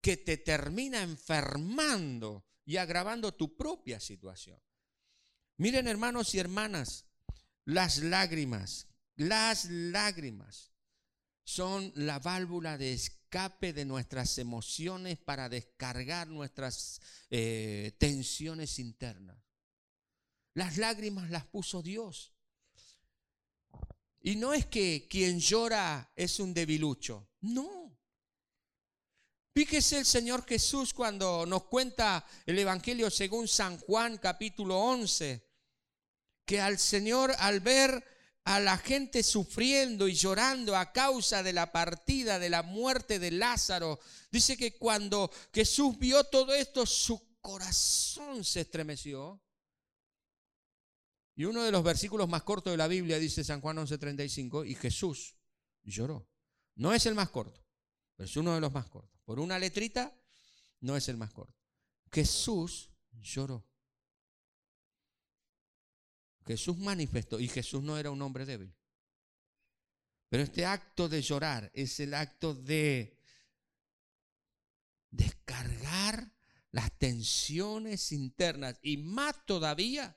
que 0.03 0.19
te 0.19 0.37
termina 0.37 1.03
enfermando 1.03 2.45
y 2.73 2.79
agravando 2.79 3.35
tu 3.35 3.55
propia 3.55 4.01
situación. 4.01 4.59
Miren 5.59 5.87
hermanos 5.89 6.35
y 6.35 6.39
hermanas, 6.39 7.05
las 7.67 7.99
lágrimas, 7.99 8.87
las 9.15 9.67
lágrimas 9.67 10.73
son 11.45 11.93
la 11.95 12.19
válvula 12.19 12.79
de 12.79 12.95
escape 12.95 13.75
de 13.75 13.85
nuestras 13.85 14.39
emociones 14.39 15.19
para 15.19 15.51
descargar 15.51 16.29
nuestras 16.29 17.03
eh, 17.29 17.95
tensiones 17.99 18.79
internas. 18.79 19.37
Las 20.55 20.79
lágrimas 20.79 21.29
las 21.29 21.45
puso 21.45 21.83
Dios. 21.83 22.33
Y 24.23 24.37
no 24.37 24.55
es 24.55 24.65
que 24.65 25.09
quien 25.11 25.41
llora 25.41 26.11
es 26.17 26.41
un 26.41 26.55
debilucho, 26.55 27.29
no. 27.43 27.82
Fíjese 29.55 29.99
el 29.99 30.07
Señor 30.07 30.47
Jesús 30.47 30.95
cuando 30.95 31.45
nos 31.45 31.65
cuenta 31.65 32.25
el 32.47 32.59
Evangelio 32.59 33.11
según 33.11 33.47
San 33.47 33.77
Juan 33.79 34.17
capítulo 34.17 34.79
11, 34.79 35.47
que 36.47 36.59
al 36.59 36.79
Señor 36.79 37.35
al 37.39 37.61
ver 37.61 38.03
a 38.45 38.61
la 38.61 38.79
gente 38.79 39.23
sufriendo 39.23 40.09
y 40.09 40.15
llorando 40.15 40.75
a 40.75 40.91
causa 40.91 41.43
de 41.43 41.53
la 41.53 41.71
partida, 41.71 42.39
de 42.39 42.49
la 42.49 42.63
muerte 42.63 43.19
de 43.19 43.31
Lázaro, 43.31 44.01
dice 44.31 44.57
que 44.57 44.79
cuando 44.79 45.31
Jesús 45.53 45.99
vio 45.99 46.25
todo 46.25 46.55
esto, 46.55 46.87
su 46.87 47.39
corazón 47.43 48.45
se 48.45 48.63
estremeció. 48.63 49.39
Y 51.35 51.45
uno 51.45 51.63
de 51.63 51.73
los 51.73 51.85
versículos 51.85 52.27
más 52.27 52.43
cortos 52.43 52.73
de 52.73 52.79
la 52.79 52.89
Biblia 52.89 53.19
dice 53.19 53.45
San 53.45 53.61
Juan 53.61 53.77
11:35, 53.77 54.67
y 54.67 54.75
Jesús 54.77 55.37
lloró. 55.83 56.27
No 56.75 56.95
es 56.95 57.05
el 57.05 57.15
más 57.15 57.29
corto, 57.29 57.63
pero 58.17 58.27
es 58.27 58.37
uno 58.39 58.55
de 58.55 58.61
los 58.63 58.73
más 58.73 58.89
cortos 58.89 59.12
por 59.33 59.41
una 59.41 59.59
letrita, 59.59 60.15
no 60.81 60.95
es 60.95 61.09
el 61.09 61.17
más 61.17 61.33
corto. 61.33 61.59
Jesús 62.13 62.91
lloró. 63.13 63.67
Jesús 66.45 66.77
manifestó 66.77 67.41
y 67.41 67.49
Jesús 67.49 67.83
no 67.83 67.97
era 67.97 68.11
un 68.11 68.21
hombre 68.21 68.45
débil. 68.45 68.77
Pero 70.29 70.43
este 70.43 70.67
acto 70.67 71.09
de 71.09 71.23
llorar 71.23 71.71
es 71.73 71.99
el 72.01 72.13
acto 72.13 72.55
de 72.55 73.17
descargar 75.11 76.31
las 76.71 76.93
tensiones 76.99 78.13
internas 78.13 78.79
y 78.83 78.99
más 78.99 79.47
todavía 79.47 80.15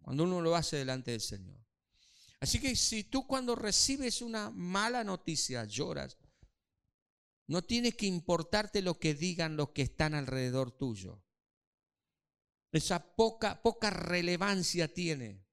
cuando 0.00 0.24
uno 0.24 0.40
lo 0.40 0.56
hace 0.56 0.78
delante 0.78 1.10
del 1.10 1.20
Señor. 1.20 1.62
Así 2.40 2.58
que 2.58 2.76
si 2.76 3.04
tú 3.04 3.26
cuando 3.26 3.54
recibes 3.54 4.22
una 4.22 4.48
mala 4.48 5.04
noticia 5.04 5.66
lloras, 5.66 6.16
no 7.46 7.62
tiene 7.62 7.92
que 7.92 8.06
importarte 8.06 8.82
lo 8.82 8.98
que 8.98 9.14
digan 9.14 9.56
los 9.56 9.70
que 9.70 9.82
están 9.82 10.14
alrededor 10.14 10.70
tuyo. 10.70 11.22
Esa 12.72 13.14
poca, 13.14 13.60
poca 13.62 13.90
relevancia 13.90 14.92
tiene. 14.92 15.44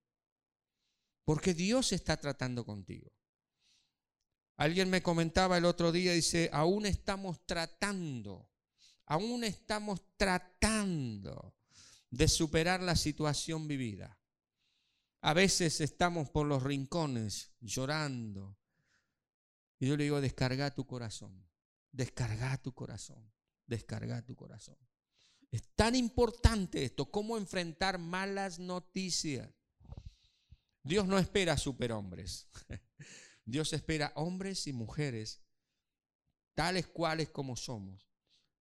Porque 1.25 1.53
Dios 1.53 1.91
está 1.91 2.17
tratando 2.17 2.65
contigo. 2.65 3.11
Alguien 4.55 4.89
me 4.89 5.01
comentaba 5.01 5.57
el 5.57 5.65
otro 5.65 5.91
día, 5.91 6.13
dice, 6.13 6.49
aún 6.51 6.85
estamos 6.85 7.45
tratando, 7.45 8.49
aún 9.05 9.43
estamos 9.43 10.01
tratando 10.17 11.55
de 12.09 12.27
superar 12.27 12.81
la 12.81 12.95
situación 12.95 13.67
vivida. 13.67 14.19
A 15.21 15.33
veces 15.33 15.81
estamos 15.81 16.29
por 16.29 16.45
los 16.45 16.63
rincones 16.63 17.51
llorando. 17.61 18.57
Y 19.79 19.87
yo 19.87 19.95
le 19.95 20.05
digo, 20.05 20.19
descarga 20.19 20.73
tu 20.73 20.85
corazón. 20.85 21.48
Descarga 21.91 22.57
tu 22.57 22.73
corazón, 22.73 23.31
descarga 23.65 24.21
tu 24.25 24.35
corazón. 24.35 24.77
Es 25.51 25.63
tan 25.75 25.95
importante 25.95 26.83
esto, 26.83 27.09
cómo 27.09 27.37
enfrentar 27.37 27.97
malas 27.97 28.59
noticias. 28.59 29.49
Dios 30.83 31.07
no 31.07 31.17
espera 31.17 31.57
superhombres. 31.57 32.47
Dios 33.45 33.73
espera 33.73 34.11
hombres 34.15 34.67
y 34.67 34.73
mujeres 34.73 35.41
tales 36.53 36.87
cuales 36.87 37.29
como 37.29 37.55
somos 37.55 38.11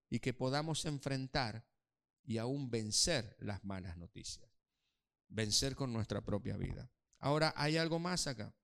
y 0.09 0.21
que 0.21 0.33
podamos 0.33 0.85
enfrentar 0.87 1.67
y 2.25 2.39
aún 2.39 2.71
vencer 2.71 3.37
las 3.41 3.65
malas 3.65 3.97
noticias. 3.97 4.49
Vencer 5.29 5.75
con 5.75 5.93
nuestra 5.93 6.25
propia 6.25 6.57
vida. 6.57 6.91
Ahora, 7.19 7.53
hay 7.57 7.77
algo 7.77 7.99
más 7.99 8.27
acá. 8.27 8.55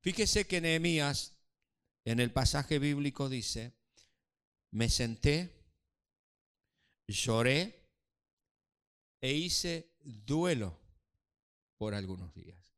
Fíjese 0.00 0.46
que 0.46 0.60
Nehemías 0.60 1.37
en 2.10 2.20
el 2.20 2.32
pasaje 2.32 2.78
bíblico 2.78 3.28
dice, 3.28 3.74
me 4.70 4.88
senté, 4.88 5.52
lloré 7.06 7.86
e 9.20 9.34
hice 9.34 9.92
duelo 10.00 10.80
por 11.76 11.94
algunos 11.94 12.34
días. 12.34 12.74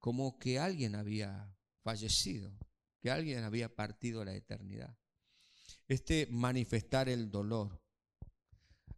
Como 0.00 0.40
que 0.40 0.58
alguien 0.58 0.96
había 0.96 1.56
fallecido, 1.84 2.52
que 3.00 3.12
alguien 3.12 3.44
había 3.44 3.76
partido 3.76 4.22
a 4.22 4.24
la 4.24 4.34
eternidad. 4.34 4.98
Este 5.86 6.26
manifestar 6.30 7.08
el 7.08 7.30
dolor. 7.30 7.80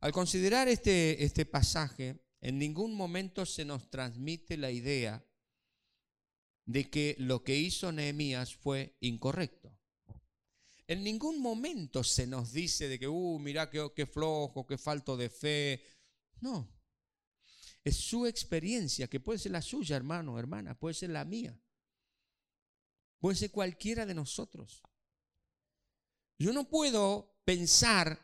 Al 0.01 0.13
considerar 0.13 0.69
este, 0.69 1.23
este 1.23 1.45
pasaje, 1.45 2.25
en 2.41 2.59
ningún 2.59 2.95
momento 2.95 3.45
se 3.45 3.67
nos 3.67 3.91
transmite 3.91 4.57
la 4.57 4.71
idea 4.71 5.23
de 6.65 6.91
que 6.91 7.17
lo 7.19 7.43
que 7.43 7.57
hizo 7.57 7.93
Nehemías 7.93 8.55
fue 8.55 8.97
incorrecto. 9.01 9.77
En 10.87 11.03
ningún 11.05 11.41
momento 11.41 12.05
se 12.05 12.27
nos 12.27 12.53
dice 12.53 12.89
de 12.89 12.99
que, 12.99 13.09
uh, 13.09 13.39
mira 13.39 13.71
qué, 13.71 14.07
flojo, 14.07 14.67
qué 14.67 14.77
falto 14.77 15.17
de 15.17 15.31
fe. 15.31 15.83
No. 16.41 16.69
Es 17.85 17.97
su 17.97 18.27
experiencia, 18.27 19.09
que 19.09 19.21
puede 19.21 19.39
ser 19.39 19.53
la 19.53 19.63
suya, 19.63 19.97
hermano, 19.97 20.39
hermana, 20.39 20.79
puede 20.79 20.95
ser 20.95 21.11
la 21.11 21.25
mía. 21.25 21.59
Puede 23.19 23.37
ser 23.37 23.51
cualquiera 23.51 24.05
de 24.05 24.15
nosotros. 24.15 24.83
Yo 26.39 26.53
no 26.53 26.69
puedo 26.69 27.41
pensar 27.45 28.21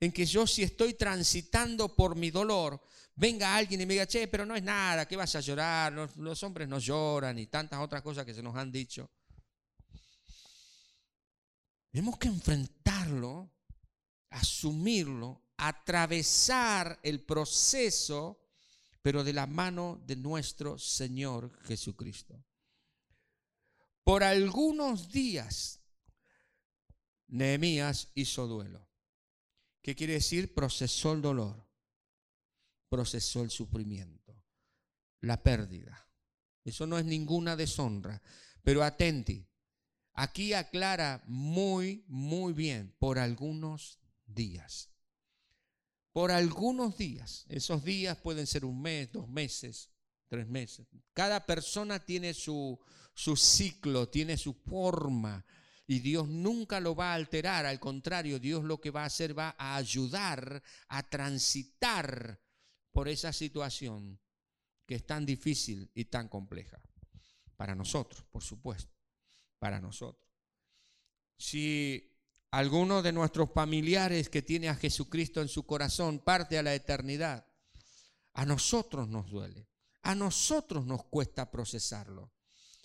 en 0.00 0.12
que 0.12 0.26
yo 0.26 0.46
si 0.46 0.62
estoy 0.62 0.94
transitando 0.94 1.94
por 1.94 2.16
mi 2.16 2.30
dolor, 2.30 2.82
venga 3.14 3.54
alguien 3.54 3.80
y 3.80 3.86
me 3.86 3.94
diga, 3.94 4.06
che, 4.06 4.28
pero 4.28 4.46
no 4.46 4.56
es 4.56 4.62
nada, 4.62 5.06
¿qué 5.06 5.16
vas 5.16 5.34
a 5.36 5.40
llorar? 5.40 5.92
Los, 5.92 6.42
hombres 6.42 6.68
no 6.68 6.78
lloran 6.78 7.38
y 7.38 7.46
tantas 7.46 7.80
otras 7.80 8.02
cosas 8.02 8.24
que 8.24 8.34
se 8.34 8.42
nos 8.42 8.56
han 8.56 8.72
dicho. 8.72 9.10
Tenemos 11.90 12.18
que 12.18 12.28
enfrentarlo, 12.28 13.50
asumirlo, 14.30 15.42
atravesar 15.58 16.98
el 17.02 17.20
proceso, 17.20 18.40
pero 19.02 19.22
de 19.22 19.34
la 19.34 19.46
mano 19.46 20.00
de 20.06 20.16
nuestro 20.16 20.78
Señor 20.78 21.52
Jesucristo. 21.64 22.42
Por 24.04 24.24
algunos 24.24 25.12
días, 25.12 25.80
Nehemías 27.28 28.08
hizo 28.14 28.46
duelo. 28.46 28.88
¿Qué 29.82 29.94
quiere 29.94 30.14
decir? 30.14 30.54
Procesó 30.54 31.12
el 31.12 31.22
dolor 31.22 31.71
procesó 32.92 33.42
el 33.42 33.50
sufrimiento, 33.50 34.38
la 35.22 35.42
pérdida, 35.42 36.06
Eso 36.62 36.86
no 36.86 36.98
es 36.98 37.06
ninguna 37.06 37.56
deshonra. 37.56 38.20
Pero 38.62 38.84
atenti, 38.84 39.48
aquí 40.12 40.52
aclara 40.52 41.24
muy, 41.26 42.04
muy 42.06 42.52
bien, 42.52 42.94
por 42.98 43.18
algunos 43.18 43.98
días. 44.26 44.90
Por 46.12 46.32
algunos 46.32 46.98
días. 46.98 47.46
Esos 47.48 47.82
días 47.82 48.18
pueden 48.18 48.46
ser 48.46 48.66
un 48.66 48.82
mes, 48.82 49.10
dos 49.10 49.26
meses, 49.26 49.88
tres 50.28 50.46
meses. 50.46 50.86
Cada 51.14 51.46
persona 51.46 51.98
tiene 51.98 52.34
su, 52.34 52.78
su 53.14 53.36
ciclo, 53.36 54.10
tiene 54.10 54.36
su 54.36 54.52
forma. 54.52 55.46
Y 55.86 56.00
Dios 56.00 56.28
nunca 56.28 56.78
lo 56.78 56.94
va 56.94 57.12
a 57.12 57.14
alterar, 57.14 57.64
al 57.64 57.80
contrario, 57.80 58.38
Dios 58.38 58.64
lo 58.64 58.82
que 58.82 58.90
va 58.90 59.04
a 59.04 59.06
hacer 59.06 59.36
va 59.36 59.56
a 59.58 59.76
ayudar 59.76 60.62
a 60.88 61.02
transitar 61.08 62.41
por 62.92 63.08
esa 63.08 63.32
situación 63.32 64.20
que 64.86 64.96
es 64.96 65.06
tan 65.06 65.24
difícil 65.24 65.90
y 65.94 66.04
tan 66.06 66.28
compleja. 66.28 66.80
Para 67.56 67.74
nosotros, 67.74 68.24
por 68.30 68.42
supuesto, 68.42 68.92
para 69.58 69.80
nosotros. 69.80 70.28
Si 71.38 72.12
alguno 72.50 73.02
de 73.02 73.12
nuestros 73.12 73.50
familiares 73.52 74.28
que 74.28 74.42
tiene 74.42 74.68
a 74.68 74.74
Jesucristo 74.74 75.40
en 75.40 75.48
su 75.48 75.64
corazón 75.64 76.18
parte 76.18 76.58
a 76.58 76.62
la 76.62 76.74
eternidad, 76.74 77.46
a 78.34 78.44
nosotros 78.44 79.08
nos 79.08 79.30
duele, 79.30 79.68
a 80.02 80.14
nosotros 80.14 80.86
nos 80.86 81.04
cuesta 81.04 81.50
procesarlo. 81.50 82.32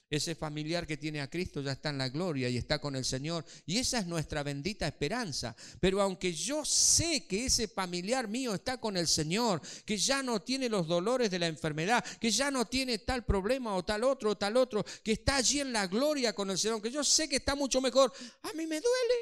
Ese 0.10 0.36
familiar 0.36 0.88
que 0.88 0.96
tiene 0.96 1.20
a 1.20 1.30
Cristo 1.30 1.62
ya 1.62 1.74
está 1.74 1.89
en 1.89 1.98
la 1.98 2.08
gloria 2.08 2.48
y 2.48 2.56
está 2.56 2.80
con 2.80 2.96
el 2.96 3.04
Señor. 3.04 3.43
Y 3.65 3.78
esa 3.78 4.00
es 4.00 4.06
nuestra 4.06 4.41
bendita 4.41 4.88
esperanza. 4.88 5.54
Pero 5.82 6.02
aunque 6.02 6.32
yo 6.32 6.63
sé 6.63 7.28
que 7.28 7.48
ese 7.48 7.67
familiar 7.67 8.30
mío 8.30 8.54
está 8.54 8.80
con 8.80 8.96
el 8.96 9.08
Señor, 9.08 9.62
que 9.86 9.98
ya 9.98 10.24
no 10.24 10.41
tiene 10.41 10.70
los 10.70 10.88
dolores 10.88 11.30
de 11.30 11.39
la 11.39 11.48
enfermedad, 11.48 12.06
que 12.22 12.32
ya 12.32 12.50
no 12.50 12.65
tiene 12.65 13.00
tal 13.00 13.26
problema 13.26 13.76
o 13.76 13.84
tal 13.84 14.06
otro 14.06 14.32
o 14.32 14.38
tal 14.38 14.56
otro, 14.56 14.86
que 15.04 15.12
está 15.12 15.36
allí 15.36 15.60
en 15.60 15.74
la 15.74 15.88
gloria 15.88 16.34
con 16.34 16.50
el 16.50 16.58
Señor, 16.58 16.82
que 16.82 16.91
yo 16.91 17.04
sé 17.04 17.28
que 17.28 17.36
está 17.36 17.54
mucho 17.56 17.82
mejor, 17.82 18.13
a 18.43 18.54
mí 18.54 18.65
me 18.65 18.80
duele. 18.80 19.15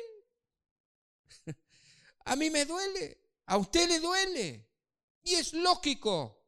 a 2.26 2.36
mí 2.36 2.52
me 2.52 2.64
duele. 2.64 3.18
A 3.48 3.58
usted 3.58 3.90
le 3.90 4.00
duele. 4.00 4.70
Y 5.24 5.34
es 5.34 5.54
lógico 5.54 6.46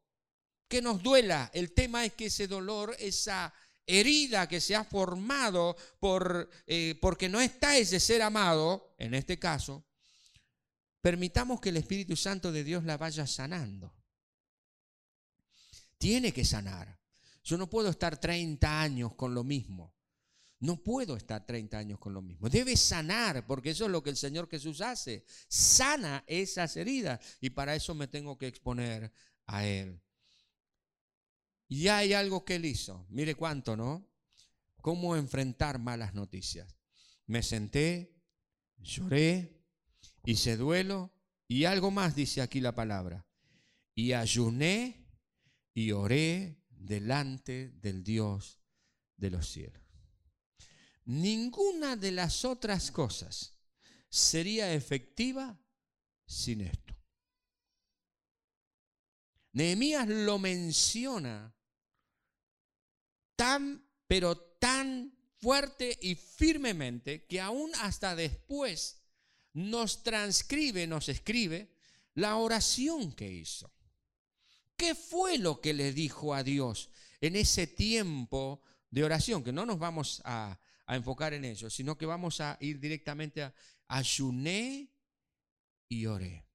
que 0.68 0.80
nos 0.80 1.02
duela. 1.02 1.50
El 1.52 1.72
tema 1.72 2.04
es 2.04 2.12
que 2.12 2.26
ese 2.26 2.46
dolor, 2.46 2.94
esa 3.00 3.52
herida 3.88 4.46
que 4.46 4.60
se 4.60 4.76
ha 4.76 4.84
formado 4.84 5.76
por, 5.98 6.48
eh, 6.66 6.96
porque 7.00 7.28
no 7.28 7.40
está 7.40 7.76
ese 7.76 7.98
ser 7.98 8.22
amado, 8.22 8.94
en 8.98 9.14
este 9.14 9.38
caso, 9.38 9.84
permitamos 11.00 11.60
que 11.60 11.70
el 11.70 11.78
Espíritu 11.78 12.14
Santo 12.14 12.52
de 12.52 12.62
Dios 12.62 12.84
la 12.84 12.98
vaya 12.98 13.26
sanando. 13.26 13.94
Tiene 15.96 16.32
que 16.32 16.44
sanar. 16.44 17.00
Yo 17.42 17.56
no 17.56 17.68
puedo 17.68 17.88
estar 17.88 18.20
30 18.20 18.80
años 18.80 19.14
con 19.14 19.34
lo 19.34 19.42
mismo. 19.42 19.94
No 20.60 20.82
puedo 20.82 21.16
estar 21.16 21.46
30 21.46 21.78
años 21.78 21.98
con 21.98 22.12
lo 22.12 22.20
mismo. 22.20 22.48
Debe 22.48 22.76
sanar, 22.76 23.46
porque 23.46 23.70
eso 23.70 23.86
es 23.86 23.90
lo 23.90 24.02
que 24.02 24.10
el 24.10 24.16
Señor 24.16 24.48
Jesús 24.50 24.80
hace. 24.80 25.24
Sana 25.48 26.24
esas 26.26 26.76
heridas. 26.76 27.20
Y 27.40 27.50
para 27.50 27.74
eso 27.74 27.94
me 27.94 28.08
tengo 28.08 28.36
que 28.36 28.48
exponer 28.48 29.12
a 29.46 29.66
Él. 29.66 30.02
Y 31.68 31.88
hay 31.88 32.14
algo 32.14 32.44
que 32.44 32.56
él 32.56 32.64
hizo. 32.64 33.06
Mire 33.10 33.34
cuánto, 33.34 33.76
¿no? 33.76 34.08
Cómo 34.80 35.16
enfrentar 35.16 35.78
malas 35.78 36.14
noticias. 36.14 36.74
Me 37.26 37.42
senté, 37.42 38.16
lloré, 38.78 39.62
hice 40.24 40.56
duelo 40.56 41.12
y 41.46 41.64
algo 41.64 41.90
más 41.90 42.14
dice 42.14 42.40
aquí 42.40 42.60
la 42.60 42.74
palabra. 42.74 43.26
Y 43.94 44.14
ayuné 44.14 45.06
y 45.74 45.92
oré 45.92 46.62
delante 46.70 47.70
del 47.80 48.02
Dios 48.02 48.60
de 49.16 49.30
los 49.30 49.48
cielos. 49.48 49.82
Ninguna 51.04 51.96
de 51.96 52.12
las 52.12 52.44
otras 52.44 52.90
cosas 52.90 53.58
sería 54.08 54.72
efectiva 54.72 55.60
sin 56.26 56.62
esto. 56.62 56.94
Nehemías 59.52 60.06
lo 60.08 60.38
menciona 60.38 61.54
tan, 63.38 63.88
pero 64.08 64.36
tan 64.36 65.16
fuerte 65.38 65.96
y 66.02 66.16
firmemente 66.16 67.24
que 67.26 67.40
aún 67.40 67.70
hasta 67.76 68.16
después 68.16 69.00
nos 69.52 70.02
transcribe, 70.02 70.88
nos 70.88 71.08
escribe 71.08 71.70
la 72.14 72.36
oración 72.36 73.12
que 73.12 73.30
hizo. 73.30 73.72
¿Qué 74.76 74.96
fue 74.96 75.38
lo 75.38 75.60
que 75.60 75.72
le 75.72 75.92
dijo 75.92 76.34
a 76.34 76.42
Dios 76.42 76.90
en 77.20 77.36
ese 77.36 77.68
tiempo 77.68 78.60
de 78.90 79.04
oración? 79.04 79.44
Que 79.44 79.52
no 79.52 79.64
nos 79.64 79.78
vamos 79.78 80.20
a, 80.24 80.58
enfocar 80.88 81.34
en 81.34 81.44
ello, 81.44 81.68
sino 81.68 81.98
que 81.98 82.06
vamos 82.06 82.40
a 82.40 82.56
ir 82.60 82.80
directamente 82.80 83.42
a 83.42 83.54
ayuné 83.88 84.90
y 85.86 86.06
oré. 86.06 86.46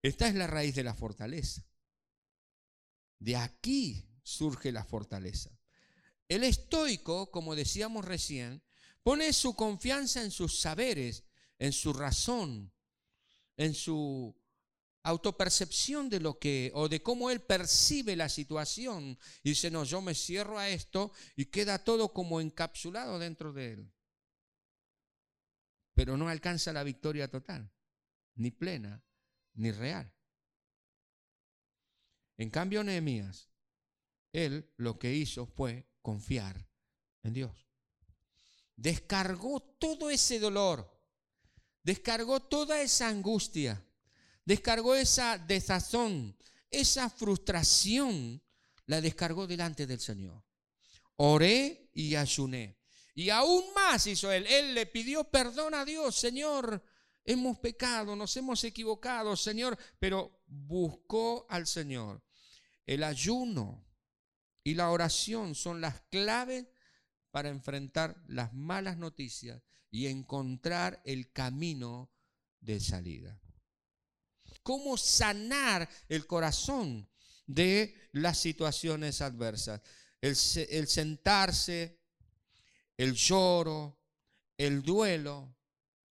Esta 0.00 0.28
es 0.28 0.36
la 0.36 0.46
raíz 0.46 0.74
de 0.76 0.84
la 0.84 0.94
fortaleza. 0.94 1.66
De 3.18 3.36
aquí 3.36 4.11
surge 4.22 4.72
la 4.72 4.84
fortaleza. 4.84 5.50
El 6.28 6.44
estoico, 6.44 7.30
como 7.30 7.54
decíamos 7.54 8.04
recién, 8.04 8.62
pone 9.02 9.32
su 9.32 9.54
confianza 9.54 10.22
en 10.22 10.30
sus 10.30 10.60
saberes, 10.60 11.24
en 11.58 11.72
su 11.72 11.92
razón, 11.92 12.72
en 13.56 13.74
su 13.74 14.34
autopercepción 15.02 16.08
de 16.08 16.20
lo 16.20 16.38
que 16.38 16.70
o 16.74 16.88
de 16.88 17.02
cómo 17.02 17.30
él 17.30 17.40
percibe 17.40 18.14
la 18.14 18.28
situación 18.28 19.18
y 19.42 19.50
dice, 19.50 19.70
"No, 19.70 19.84
yo 19.84 20.00
me 20.00 20.14
cierro 20.14 20.58
a 20.58 20.68
esto 20.68 21.12
y 21.36 21.46
queda 21.46 21.84
todo 21.84 22.12
como 22.12 22.40
encapsulado 22.40 23.18
dentro 23.18 23.52
de 23.52 23.72
él." 23.72 23.92
Pero 25.94 26.16
no 26.16 26.28
alcanza 26.28 26.72
la 26.72 26.84
victoria 26.84 27.28
total, 27.28 27.70
ni 28.36 28.50
plena, 28.50 29.04
ni 29.54 29.70
real. 29.70 30.14
En 32.38 32.48
cambio, 32.48 32.82
Nehemías 32.82 33.51
él 34.32 34.70
lo 34.76 34.98
que 34.98 35.12
hizo 35.12 35.46
fue 35.46 35.86
confiar 36.00 36.66
en 37.22 37.32
Dios. 37.32 37.66
Descargó 38.76 39.60
todo 39.60 40.10
ese 40.10 40.38
dolor, 40.38 40.90
descargó 41.82 42.40
toda 42.40 42.80
esa 42.80 43.08
angustia, 43.08 43.84
descargó 44.44 44.94
esa 44.94 45.38
desazón, 45.38 46.36
esa 46.70 47.10
frustración, 47.10 48.42
la 48.86 49.00
descargó 49.00 49.46
delante 49.46 49.86
del 49.86 50.00
Señor. 50.00 50.42
Oré 51.16 51.90
y 51.94 52.16
ayuné. 52.16 52.78
Y 53.14 53.28
aún 53.28 53.72
más 53.74 54.06
hizo 54.06 54.32
él. 54.32 54.46
Él 54.46 54.74
le 54.74 54.86
pidió 54.86 55.24
perdón 55.24 55.74
a 55.74 55.84
Dios, 55.84 56.16
Señor, 56.16 56.82
hemos 57.24 57.58
pecado, 57.58 58.16
nos 58.16 58.36
hemos 58.36 58.64
equivocado, 58.64 59.36
Señor, 59.36 59.78
pero 59.98 60.42
buscó 60.46 61.46
al 61.48 61.66
Señor. 61.66 62.22
El 62.86 63.04
ayuno 63.04 63.84
y 64.64 64.74
la 64.74 64.90
oración 64.90 65.54
son 65.54 65.80
las 65.80 66.00
claves 66.02 66.66
para 67.30 67.48
enfrentar 67.48 68.22
las 68.28 68.52
malas 68.52 68.96
noticias 68.96 69.62
y 69.90 70.06
encontrar 70.06 71.02
el 71.04 71.32
camino 71.32 72.10
de 72.60 72.80
salida. 72.80 73.40
¿Cómo 74.62 74.96
sanar 74.96 75.88
el 76.08 76.26
corazón 76.26 77.08
de 77.46 77.94
las 78.12 78.38
situaciones 78.38 79.20
adversas? 79.20 79.80
El, 80.20 80.36
sentarse, 80.36 81.98
el 82.96 83.14
lloro, 83.14 83.98
el 84.56 84.82
duelo, 84.82 85.56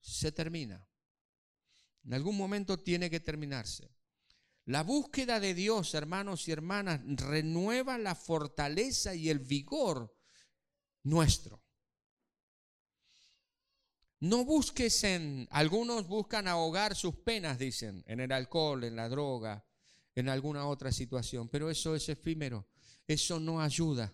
se 0.02 0.32
termina. 0.32 0.86
En 2.04 2.14
algún 2.14 2.36
momento 2.36 2.80
tiene 2.80 3.10
que 3.10 3.20
terminarse. 3.22 3.90
La 4.66 4.84
búsqueda 4.84 5.40
de 5.40 5.54
Dios, 5.56 5.94
hermanos 5.96 6.48
y 6.48 6.52
hermanas, 6.52 7.02
renueva 7.06 7.98
la 7.98 8.14
fortaleza 8.14 9.16
y 9.16 9.30
el 9.30 9.40
vigor 9.40 10.16
nuestro. 11.04 11.64
No 14.20 14.46
busques 14.46 15.04
en, 15.04 15.48
algunos 15.50 16.08
buscan 16.08 16.48
ahogar 16.48 16.96
sus 16.96 17.16
penas, 17.16 17.58
dicen, 17.58 18.04
en 18.06 18.20
el 18.20 18.32
alcohol, 18.32 18.84
en 18.84 18.96
la 18.96 19.10
droga, 19.10 19.66
en 20.14 20.30
alguna 20.30 20.68
otra 20.68 20.92
situación, 20.92 21.50
pero 21.50 21.72
eso 21.72 21.96
es 21.96 22.08
efímero, 22.08 22.68
eso 23.08 23.40
no 23.40 23.62
ayuda. 23.62 24.14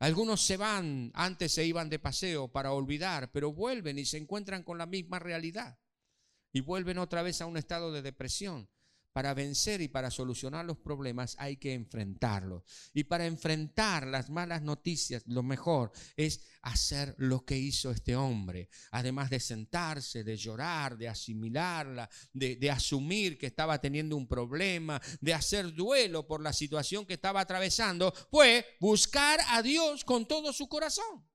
Algunos 0.00 0.42
se 0.42 0.58
van, 0.58 1.10
antes 1.14 1.52
se 1.52 1.64
iban 1.64 1.88
de 1.88 1.98
paseo 1.98 2.48
para 2.48 2.72
olvidar, 2.72 3.32
pero 3.32 3.54
vuelven 3.54 3.98
y 3.98 4.04
se 4.04 4.18
encuentran 4.18 4.64
con 4.64 4.76
la 4.76 4.84
misma 4.84 5.18
realidad 5.18 5.78
y 6.52 6.60
vuelven 6.60 6.98
otra 6.98 7.22
vez 7.22 7.40
a 7.40 7.46
un 7.46 7.56
estado 7.56 7.90
de 7.90 8.02
depresión 8.02 8.68
para 9.12 9.34
vencer 9.34 9.80
y 9.80 9.88
para 9.88 10.10
solucionar 10.10 10.64
los 10.64 10.78
problemas 10.78 11.36
hay 11.38 11.56
que 11.56 11.74
enfrentarlos. 11.74 12.62
Y 12.94 13.04
para 13.04 13.26
enfrentar 13.26 14.06
las 14.06 14.30
malas 14.30 14.62
noticias, 14.62 15.22
lo 15.26 15.42
mejor 15.42 15.92
es 16.16 16.40
hacer 16.62 17.14
lo 17.18 17.44
que 17.44 17.58
hizo 17.58 17.90
este 17.90 18.16
hombre. 18.16 18.68
Además 18.90 19.28
de 19.30 19.40
sentarse, 19.40 20.24
de 20.24 20.36
llorar, 20.36 20.96
de 20.96 21.08
asimilarla, 21.08 22.08
de, 22.32 22.70
asumir 22.70 23.38
que 23.38 23.46
estaba 23.46 23.80
teniendo 23.80 24.16
un 24.16 24.26
problema, 24.26 25.00
de 25.20 25.34
hacer 25.34 25.74
duelo 25.74 26.26
por 26.26 26.42
la 26.42 26.52
situación 26.52 27.04
que 27.04 27.14
estaba 27.14 27.40
atravesando, 27.40 28.12
fue 28.30 28.76
buscar 28.80 29.40
a 29.48 29.62
Dios 29.62 30.04
con 30.04 30.26
todo 30.26 30.52
su 30.52 30.68
corazón. 30.68 31.28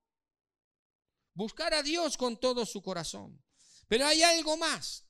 Buscar 1.34 1.72
a 1.74 1.82
Dios 1.84 2.16
con 2.16 2.40
todo 2.40 2.66
su 2.66 2.82
corazón. 2.82 3.40
Pero 3.86 4.04
hay 4.04 4.22
algo 4.22 4.56
más 4.56 5.06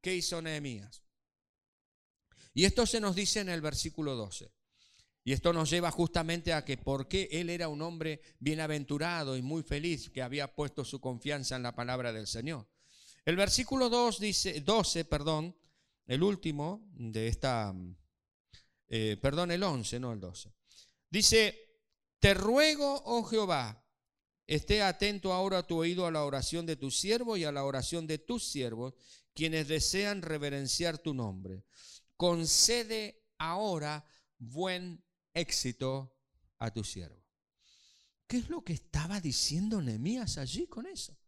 que 0.00 0.14
hizo 0.14 0.40
Nehemías. 0.40 1.02
Y 2.54 2.64
esto 2.64 2.86
se 2.86 3.00
nos 3.00 3.16
dice 3.16 3.40
en 3.40 3.48
el 3.48 3.60
versículo 3.60 4.14
12. 4.14 4.52
Y 5.24 5.32
esto 5.32 5.52
nos 5.52 5.70
lleva 5.70 5.90
justamente 5.90 6.52
a 6.52 6.64
que 6.64 6.76
porque 6.76 7.28
él 7.30 7.48
era 7.48 7.68
un 7.68 7.80
hombre 7.80 8.20
bienaventurado 8.40 9.36
y 9.36 9.42
muy 9.42 9.62
feliz 9.62 10.10
que 10.10 10.22
había 10.22 10.52
puesto 10.52 10.84
su 10.84 11.00
confianza 11.00 11.56
en 11.56 11.62
la 11.62 11.74
palabra 11.74 12.12
del 12.12 12.26
Señor. 12.26 12.66
El 13.24 13.36
versículo 13.36 13.88
2 13.88 14.18
dice, 14.18 14.60
12, 14.60 15.04
perdón, 15.04 15.56
el 16.06 16.24
último 16.24 16.90
de 16.94 17.28
esta, 17.28 17.72
eh, 18.88 19.16
perdón, 19.22 19.52
el 19.52 19.62
11, 19.62 20.00
no 20.00 20.12
el 20.12 20.18
12. 20.18 20.52
Dice, 21.08 21.56
te 22.18 22.34
ruego, 22.34 23.02
oh 23.06 23.22
Jehová, 23.22 23.86
esté 24.44 24.82
atento 24.82 25.32
ahora 25.32 25.58
a 25.58 25.66
tu 25.66 25.78
oído 25.78 26.04
a 26.04 26.10
la 26.10 26.24
oración 26.24 26.66
de 26.66 26.74
tu 26.74 26.90
siervo 26.90 27.36
y 27.36 27.44
a 27.44 27.52
la 27.52 27.64
oración 27.64 28.08
de 28.08 28.18
tus 28.18 28.42
siervos, 28.42 28.94
quienes 29.34 29.68
desean 29.68 30.20
reverenciar 30.20 30.98
tu 30.98 31.14
nombre 31.14 31.64
concede 32.22 33.20
ahora 33.36 34.06
buen 34.38 35.02
éxito 35.34 36.14
a 36.60 36.70
tu 36.70 36.84
siervo. 36.84 37.20
¿Qué 38.28 38.36
es 38.36 38.48
lo 38.48 38.62
que 38.62 38.74
estaba 38.74 39.20
diciendo 39.20 39.82
Nehemías 39.82 40.38
allí 40.38 40.68
con 40.68 40.86
eso? 40.86 41.18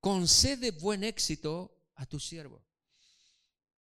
Concede 0.00 0.72
buen 0.72 1.04
éxito 1.04 1.84
a 1.94 2.04
tu 2.04 2.18
siervo. 2.18 2.66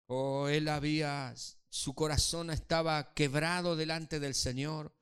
O 0.06 0.42
oh, 0.42 0.48
él 0.48 0.68
había, 0.68 1.34
su 1.70 1.96
corazón 1.96 2.52
estaba 2.52 3.16
quebrado 3.16 3.76
delante 3.76 4.20
del 4.20 4.36
Señor 4.36 4.96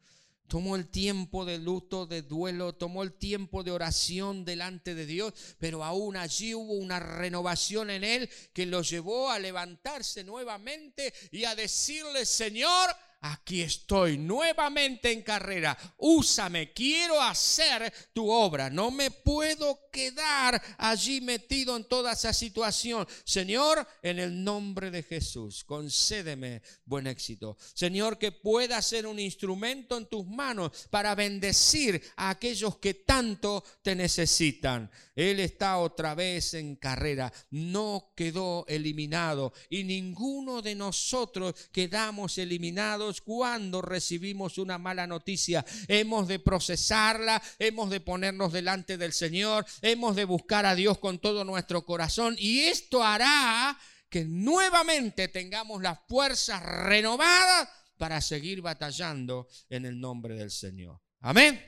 tomó 0.47 0.75
el 0.75 0.87
tiempo 0.87 1.45
de 1.45 1.57
luto, 1.57 2.05
de 2.05 2.21
duelo, 2.21 2.73
tomó 2.73 3.03
el 3.03 3.13
tiempo 3.13 3.63
de 3.63 3.71
oración 3.71 4.45
delante 4.45 4.95
de 4.95 5.05
Dios, 5.05 5.33
pero 5.59 5.83
aún 5.83 6.15
allí 6.17 6.53
hubo 6.53 6.73
una 6.73 6.99
renovación 6.99 7.89
en 7.89 8.03
él 8.03 8.29
que 8.53 8.65
lo 8.65 8.81
llevó 8.81 9.29
a 9.29 9.39
levantarse 9.39 10.23
nuevamente 10.23 11.13
y 11.31 11.43
a 11.45 11.55
decirle, 11.55 12.25
Señor, 12.25 12.89
aquí 13.21 13.61
estoy 13.61 14.17
nuevamente 14.17 15.11
en 15.11 15.21
carrera, 15.21 15.77
úsame, 15.97 16.71
quiero 16.73 17.21
hacer 17.21 17.91
tu 18.13 18.29
obra, 18.29 18.69
no 18.69 18.91
me 18.91 19.11
puedo 19.11 19.86
quedar 19.97 20.61
allí 20.77 21.21
metido 21.21 21.75
en 21.75 21.83
toda 21.85 22.13
esa 22.13 22.31
situación. 22.31 23.07
Señor, 23.23 23.87
en 24.03 24.19
el 24.19 24.43
nombre 24.43 24.91
de 24.91 25.01
Jesús, 25.01 25.63
concédeme 25.63 26.61
buen 26.85 27.07
éxito. 27.07 27.57
Señor, 27.73 28.19
que 28.19 28.31
pueda 28.31 28.79
ser 28.83 29.07
un 29.07 29.17
instrumento 29.19 29.97
en 29.97 30.05
tus 30.05 30.27
manos 30.27 30.71
para 30.91 31.15
bendecir 31.15 31.99
a 32.15 32.29
aquellos 32.29 32.77
que 32.77 32.93
tanto 32.93 33.63
te 33.81 33.95
necesitan. 33.95 34.91
Él 35.15 35.39
está 35.39 35.79
otra 35.79 36.13
vez 36.13 36.53
en 36.53 36.75
carrera, 36.75 37.33
no 37.49 38.13
quedó 38.15 38.65
eliminado 38.67 39.51
y 39.67 39.83
ninguno 39.83 40.61
de 40.61 40.75
nosotros 40.75 41.55
quedamos 41.71 42.37
eliminados 42.37 43.21
cuando 43.21 43.81
recibimos 43.81 44.59
una 44.59 44.77
mala 44.77 45.07
noticia. 45.07 45.65
Hemos 45.87 46.27
de 46.27 46.37
procesarla, 46.37 47.41
hemos 47.57 47.89
de 47.89 47.99
ponernos 47.99 48.53
delante 48.53 48.95
del 48.99 49.11
Señor, 49.11 49.65
hemos 49.87 50.15
de 50.15 50.25
buscar 50.25 50.65
a 50.65 50.75
Dios 50.75 50.97
con 50.99 51.19
todo 51.19 51.43
nuestro 51.43 51.85
corazón 51.85 52.35
y 52.37 52.59
esto 52.61 53.03
hará 53.03 53.77
que 54.09 54.25
nuevamente 54.25 55.27
tengamos 55.27 55.81
las 55.81 55.99
fuerzas 56.07 56.61
renovadas 56.63 57.69
para 57.97 58.21
seguir 58.21 58.61
batallando 58.61 59.47
en 59.69 59.85
el 59.85 59.99
nombre 59.99 60.35
del 60.35 60.51
Señor. 60.51 60.99
Amén. 61.21 61.61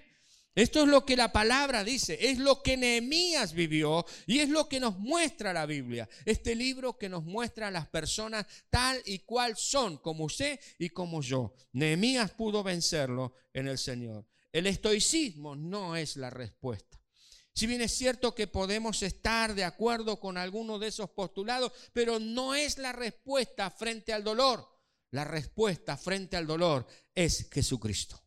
Esto 0.55 0.81
es 0.81 0.89
lo 0.89 1.05
que 1.05 1.15
la 1.15 1.31
palabra 1.31 1.83
dice, 1.83 2.17
es 2.19 2.37
lo 2.37 2.61
que 2.61 2.75
Nehemías 2.75 3.53
vivió 3.53 4.05
y 4.25 4.39
es 4.39 4.49
lo 4.49 4.67
que 4.67 4.79
nos 4.79 4.97
muestra 4.99 5.53
la 5.53 5.65
Biblia. 5.65 6.09
Este 6.25 6.53
libro 6.53 6.97
que 6.97 7.07
nos 7.07 7.23
muestra 7.23 7.67
a 7.67 7.71
las 7.71 7.87
personas 7.87 8.45
tal 8.69 9.01
y 9.05 9.19
cual 9.19 9.55
son, 9.55 9.97
como 9.99 10.25
usted 10.25 10.59
y 10.77 10.89
como 10.89 11.21
yo. 11.21 11.53
Nehemías 11.73 12.31
pudo 12.31 12.61
vencerlo 12.61 13.33
en 13.53 13.67
el 13.67 13.77
Señor. 13.77 14.27
El 14.51 14.67
estoicismo 14.67 15.55
no 15.55 15.95
es 15.95 16.17
la 16.17 16.29
respuesta. 16.29 16.98
Si 17.59 17.67
bien 17.67 17.81
es 17.81 17.91
cierto 17.91 18.33
que 18.33 18.47
podemos 18.47 19.03
estar 19.03 19.53
de 19.53 19.65
acuerdo 19.65 20.17
con 20.17 20.37
alguno 20.37 20.79
de 20.79 20.87
esos 20.87 21.09
postulados, 21.09 21.73
pero 21.91 22.17
no 22.17 22.55
es 22.55 22.77
la 22.77 22.93
respuesta 22.93 23.69
frente 23.69 24.13
al 24.13 24.23
dolor. 24.23 24.65
La 25.11 25.25
respuesta 25.25 25.97
frente 25.97 26.37
al 26.37 26.47
dolor 26.47 26.87
es 27.13 27.49
Jesucristo. 27.51 28.23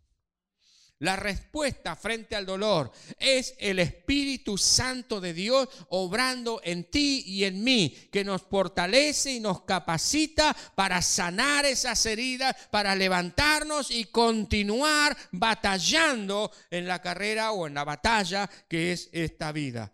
La 1.03 1.17
respuesta 1.17 1.97
frente 1.97 2.37
al 2.37 2.47
dolor 2.47 2.93
es 3.19 3.57
el 3.59 3.81
Espíritu 3.81 4.57
Santo 4.57 5.21
de 5.21 5.35
Dios 5.35 5.69
obrando 5.89 6.61
en 6.63 6.85
ti 6.85 7.25
y 7.27 7.43
en 7.43 7.65
mí, 7.65 7.91
que 8.13 8.23
nos 8.23 8.43
fortalece 8.43 9.33
y 9.33 9.41
nos 9.41 9.63
capacita 9.63 10.57
para 10.77 11.03
sanar 11.03 11.65
esas 11.65 12.07
heridas, 12.07 12.55
para 12.71 12.95
levantarnos 12.95 13.91
y 13.91 14.05
continuar 14.05 15.17
batallando 15.33 16.53
en 16.71 16.87
la 16.87 17.03
carrera 17.03 17.51
o 17.51 17.67
en 17.67 17.75
la 17.75 17.83
batalla 17.83 18.49
que 18.69 18.93
es 18.93 19.09
esta 19.11 19.51
vida. 19.51 19.93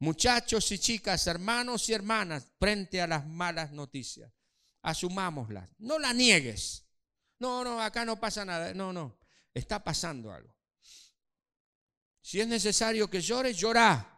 Muchachos 0.00 0.72
y 0.72 0.78
chicas, 0.80 1.24
hermanos 1.28 1.88
y 1.88 1.92
hermanas, 1.92 2.48
frente 2.58 3.00
a 3.00 3.06
las 3.06 3.24
malas 3.28 3.70
noticias, 3.70 4.32
asumámoslas. 4.82 5.70
No 5.78 6.00
la 6.00 6.12
niegues. 6.12 6.84
No, 7.38 7.62
no, 7.62 7.80
acá 7.80 8.04
no 8.04 8.18
pasa 8.18 8.44
nada. 8.44 8.74
No, 8.74 8.92
no 8.92 9.21
está 9.54 9.82
pasando 9.82 10.32
algo. 10.32 10.54
Si 12.20 12.40
es 12.40 12.46
necesario 12.46 13.10
que 13.10 13.20
llores, 13.20 13.56
llora. 13.56 14.08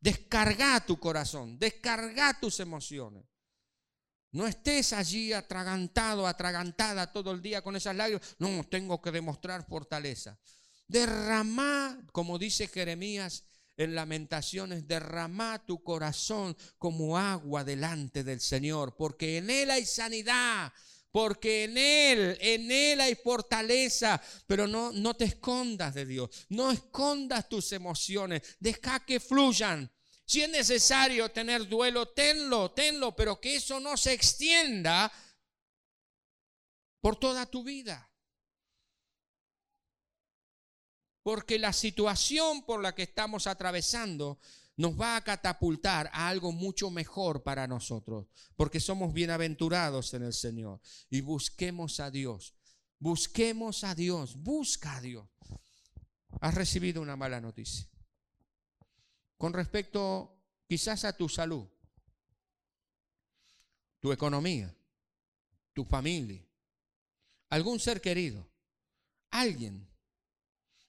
Descarga 0.00 0.84
tu 0.86 1.00
corazón, 1.00 1.58
descarga 1.58 2.38
tus 2.38 2.60
emociones. 2.60 3.24
No 4.32 4.46
estés 4.46 4.92
allí 4.92 5.32
atragantado, 5.32 6.26
atragantada 6.26 7.10
todo 7.12 7.32
el 7.32 7.40
día 7.40 7.62
con 7.62 7.74
esas 7.74 7.96
lágrimas. 7.96 8.36
No, 8.38 8.62
tengo 8.64 9.00
que 9.00 9.10
demostrar 9.10 9.66
fortaleza. 9.66 10.38
Derrama, 10.86 12.06
como 12.12 12.38
dice 12.38 12.68
Jeremías 12.68 13.44
en 13.76 13.94
Lamentaciones, 13.94 14.86
derrama 14.86 15.64
tu 15.64 15.82
corazón 15.82 16.56
como 16.78 17.18
agua 17.18 17.64
delante 17.64 18.22
del 18.22 18.40
Señor, 18.40 18.94
porque 18.96 19.38
en 19.38 19.50
Él 19.50 19.70
hay 19.70 19.84
sanidad 19.84 20.72
porque 21.16 21.64
en 21.64 21.78
Él, 21.78 22.36
en 22.42 22.70
Él 22.70 23.00
hay 23.00 23.14
fortaleza, 23.14 24.22
pero 24.46 24.66
no, 24.66 24.92
no 24.92 25.14
te 25.14 25.24
escondas 25.24 25.94
de 25.94 26.04
Dios, 26.04 26.28
no 26.50 26.70
escondas 26.70 27.48
tus 27.48 27.72
emociones, 27.72 28.58
deja 28.60 29.02
que 29.06 29.18
fluyan. 29.18 29.90
Si 30.26 30.42
es 30.42 30.50
necesario 30.50 31.30
tener 31.30 31.66
duelo, 31.66 32.10
tenlo, 32.10 32.72
tenlo, 32.72 33.16
pero 33.16 33.40
que 33.40 33.56
eso 33.56 33.80
no 33.80 33.96
se 33.96 34.12
extienda 34.12 35.10
por 37.00 37.18
toda 37.18 37.46
tu 37.46 37.64
vida. 37.64 38.12
Porque 41.22 41.58
la 41.58 41.72
situación 41.72 42.62
por 42.66 42.82
la 42.82 42.94
que 42.94 43.04
estamos 43.04 43.46
atravesando 43.46 44.38
nos 44.76 44.98
va 45.00 45.16
a 45.16 45.24
catapultar 45.24 46.10
a 46.12 46.28
algo 46.28 46.52
mucho 46.52 46.90
mejor 46.90 47.42
para 47.42 47.66
nosotros, 47.66 48.26
porque 48.56 48.80
somos 48.80 49.12
bienaventurados 49.12 50.12
en 50.14 50.22
el 50.22 50.32
Señor. 50.32 50.80
Y 51.08 51.22
busquemos 51.22 51.98
a 52.00 52.10
Dios, 52.10 52.54
busquemos 52.98 53.84
a 53.84 53.94
Dios, 53.94 54.36
busca 54.36 54.96
a 54.96 55.00
Dios. 55.00 55.26
Has 56.40 56.54
recibido 56.54 57.00
una 57.00 57.16
mala 57.16 57.40
noticia 57.40 57.88
con 59.36 59.52
respecto 59.52 60.34
quizás 60.66 61.04
a 61.04 61.16
tu 61.16 61.28
salud, 61.28 61.66
tu 64.00 64.12
economía, 64.12 64.74
tu 65.72 65.84
familia, 65.84 66.44
algún 67.50 67.78
ser 67.78 68.00
querido, 68.00 68.48
alguien, 69.30 69.86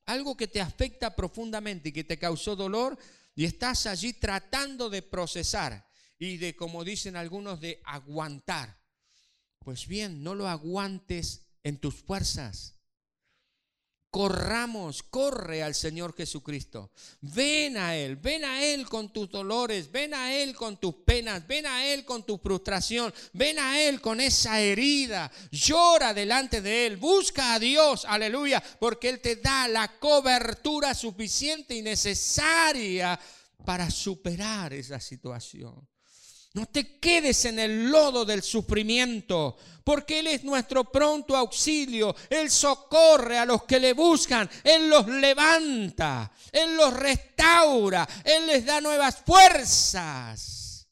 algo 0.05 0.37
que 0.37 0.47
te 0.47 0.61
afecta 0.61 1.15
profundamente 1.15 1.89
y 1.89 1.91
que 1.91 2.03
te 2.03 2.17
causó 2.17 2.55
dolor 2.55 2.97
y 3.37 3.45
estás 3.45 3.85
allí 3.85 4.13
tratando 4.13 4.89
de 4.89 5.03
procesar 5.03 5.87
y 6.17 6.37
de, 6.37 6.55
como 6.55 6.83
dicen 6.83 7.15
algunos, 7.15 7.61
de 7.61 7.79
aguantar. 7.85 8.81
Pues 9.59 9.85
bien, 9.87 10.23
no 10.23 10.33
lo 10.33 10.47
aguantes 10.47 11.45
en 11.61 11.77
tus 11.77 11.93
fuerzas. 11.93 12.76
Corramos, 14.17 15.03
corre 15.03 15.61
al 15.61 15.75
Señor 15.75 16.15
Jesucristo. 16.15 16.89
Ven 17.21 17.77
a 17.77 17.95
Él, 17.95 18.15
ven 18.15 18.45
a 18.45 18.63
Él 18.63 18.89
con 18.89 19.13
tus 19.13 19.29
dolores, 19.29 19.91
ven 19.91 20.15
a 20.15 20.33
Él 20.33 20.55
con 20.55 20.77
tus 20.77 20.95
penas, 21.05 21.45
ven 21.45 21.67
a 21.67 21.85
Él 21.85 22.03
con 22.03 22.25
tu 22.25 22.39
frustración, 22.39 23.13
ven 23.33 23.59
a 23.59 23.79
Él 23.79 24.01
con 24.01 24.19
esa 24.19 24.59
herida. 24.59 25.31
Llora 25.51 26.15
delante 26.15 26.63
de 26.63 26.87
Él, 26.87 26.97
busca 26.97 27.53
a 27.53 27.59
Dios, 27.59 28.05
aleluya, 28.05 28.63
porque 28.79 29.09
Él 29.09 29.21
te 29.21 29.35
da 29.35 29.67
la 29.67 29.99
cobertura 29.99 30.95
suficiente 30.95 31.75
y 31.75 31.83
necesaria 31.83 33.19
para 33.63 33.91
superar 33.91 34.73
esa 34.73 34.99
situación. 34.99 35.87
No 36.57 36.65
te 36.65 36.97
quedes 36.97 37.45
en 37.45 37.59
el 37.59 37.91
lodo 37.91 38.25
del 38.25 38.41
sufrimiento, 38.41 39.55
porque 39.83 40.17
Él 40.17 40.25
es 40.25 40.43
nuestro 40.43 40.91
pronto 40.91 41.37
auxilio. 41.37 42.15
Él 42.31 42.49
socorre 42.49 43.37
a 43.37 43.45
los 43.45 43.65
que 43.65 43.79
le 43.79 43.93
buscan, 43.93 44.49
Él 44.63 44.89
los 44.89 45.07
levanta, 45.07 46.31
Él 46.51 46.75
los 46.75 46.91
restaura, 46.95 48.09
Él 48.23 48.47
les 48.47 48.65
da 48.65 48.81
nuevas 48.81 49.17
fuerzas. 49.23 50.87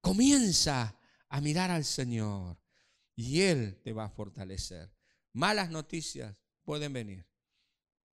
Comienza 0.00 0.98
a 1.28 1.40
mirar 1.40 1.70
al 1.70 1.84
Señor 1.84 2.58
y 3.14 3.42
Él 3.42 3.80
te 3.84 3.92
va 3.92 4.06
a 4.06 4.10
fortalecer. 4.10 4.92
Malas 5.32 5.70
noticias 5.70 6.34
pueden 6.64 6.92
venir, 6.92 7.24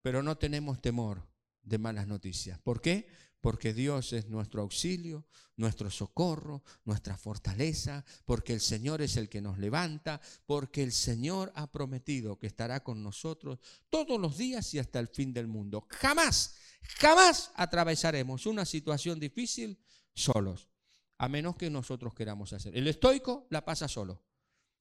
pero 0.02 0.24
no 0.24 0.38
tenemos 0.38 0.82
temor 0.82 1.28
de 1.62 1.78
malas 1.78 2.08
noticias. 2.08 2.58
¿Por 2.60 2.80
qué? 2.80 3.10
Porque 3.44 3.74
Dios 3.74 4.14
es 4.14 4.30
nuestro 4.30 4.62
auxilio, 4.62 5.26
nuestro 5.58 5.90
socorro, 5.92 6.64
nuestra 6.86 7.18
fortaleza, 7.18 8.06
porque 8.24 8.54
el 8.54 8.62
Señor 8.62 9.02
es 9.02 9.18
el 9.18 9.28
que 9.28 9.42
nos 9.42 9.58
levanta, 9.58 10.22
porque 10.46 10.82
el 10.82 10.94
Señor 10.94 11.52
ha 11.54 11.70
prometido 11.70 12.40
que 12.40 12.48
estará 12.48 12.86
con 12.86 13.04
nosotros 13.04 13.60
todos 13.90 14.18
los 14.18 14.38
días 14.38 14.74
y 14.74 14.80
hasta 14.80 14.98
el 15.02 15.10
fin 15.10 15.34
del 15.34 15.48
mundo. 15.48 15.86
Jamás, 15.90 16.56
jamás 17.00 17.52
atravesaremos 17.56 18.46
una 18.46 18.64
situación 18.64 19.20
difícil 19.20 19.78
solos, 20.14 20.70
a 21.18 21.28
menos 21.28 21.58
que 21.58 21.70
nosotros 21.70 22.14
queramos 22.14 22.54
hacer. 22.54 22.78
El 22.78 22.88
estoico 22.88 23.46
la 23.50 23.66
pasa 23.66 23.90
solo. 23.90 24.24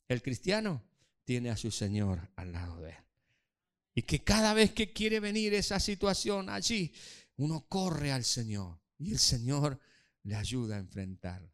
El 0.07 0.23
cristiano 0.23 0.85
tiene 1.25 1.51
a 1.51 1.57
su 1.57 1.73
Señor 1.73 2.31
al 2.37 2.53
lado 2.53 2.81
de 2.81 2.91
él. 2.91 2.97
Y 3.95 4.03
que 4.03 4.23
cada 4.25 4.55
vez 4.55 4.73
que 4.73 4.93
quiere 4.93 5.21
venir 5.21 5.53
esa 5.53 5.79
situación 5.79 6.49
allí, 6.49 6.95
uno 7.37 7.67
corre 7.69 8.13
al 8.13 8.25
Señor 8.25 8.81
y 8.99 9.13
el 9.13 9.19
Señor 9.19 9.79
le 10.23 10.37
ayuda 10.37 10.77
a 10.77 10.81
enfrentar. 10.81 11.51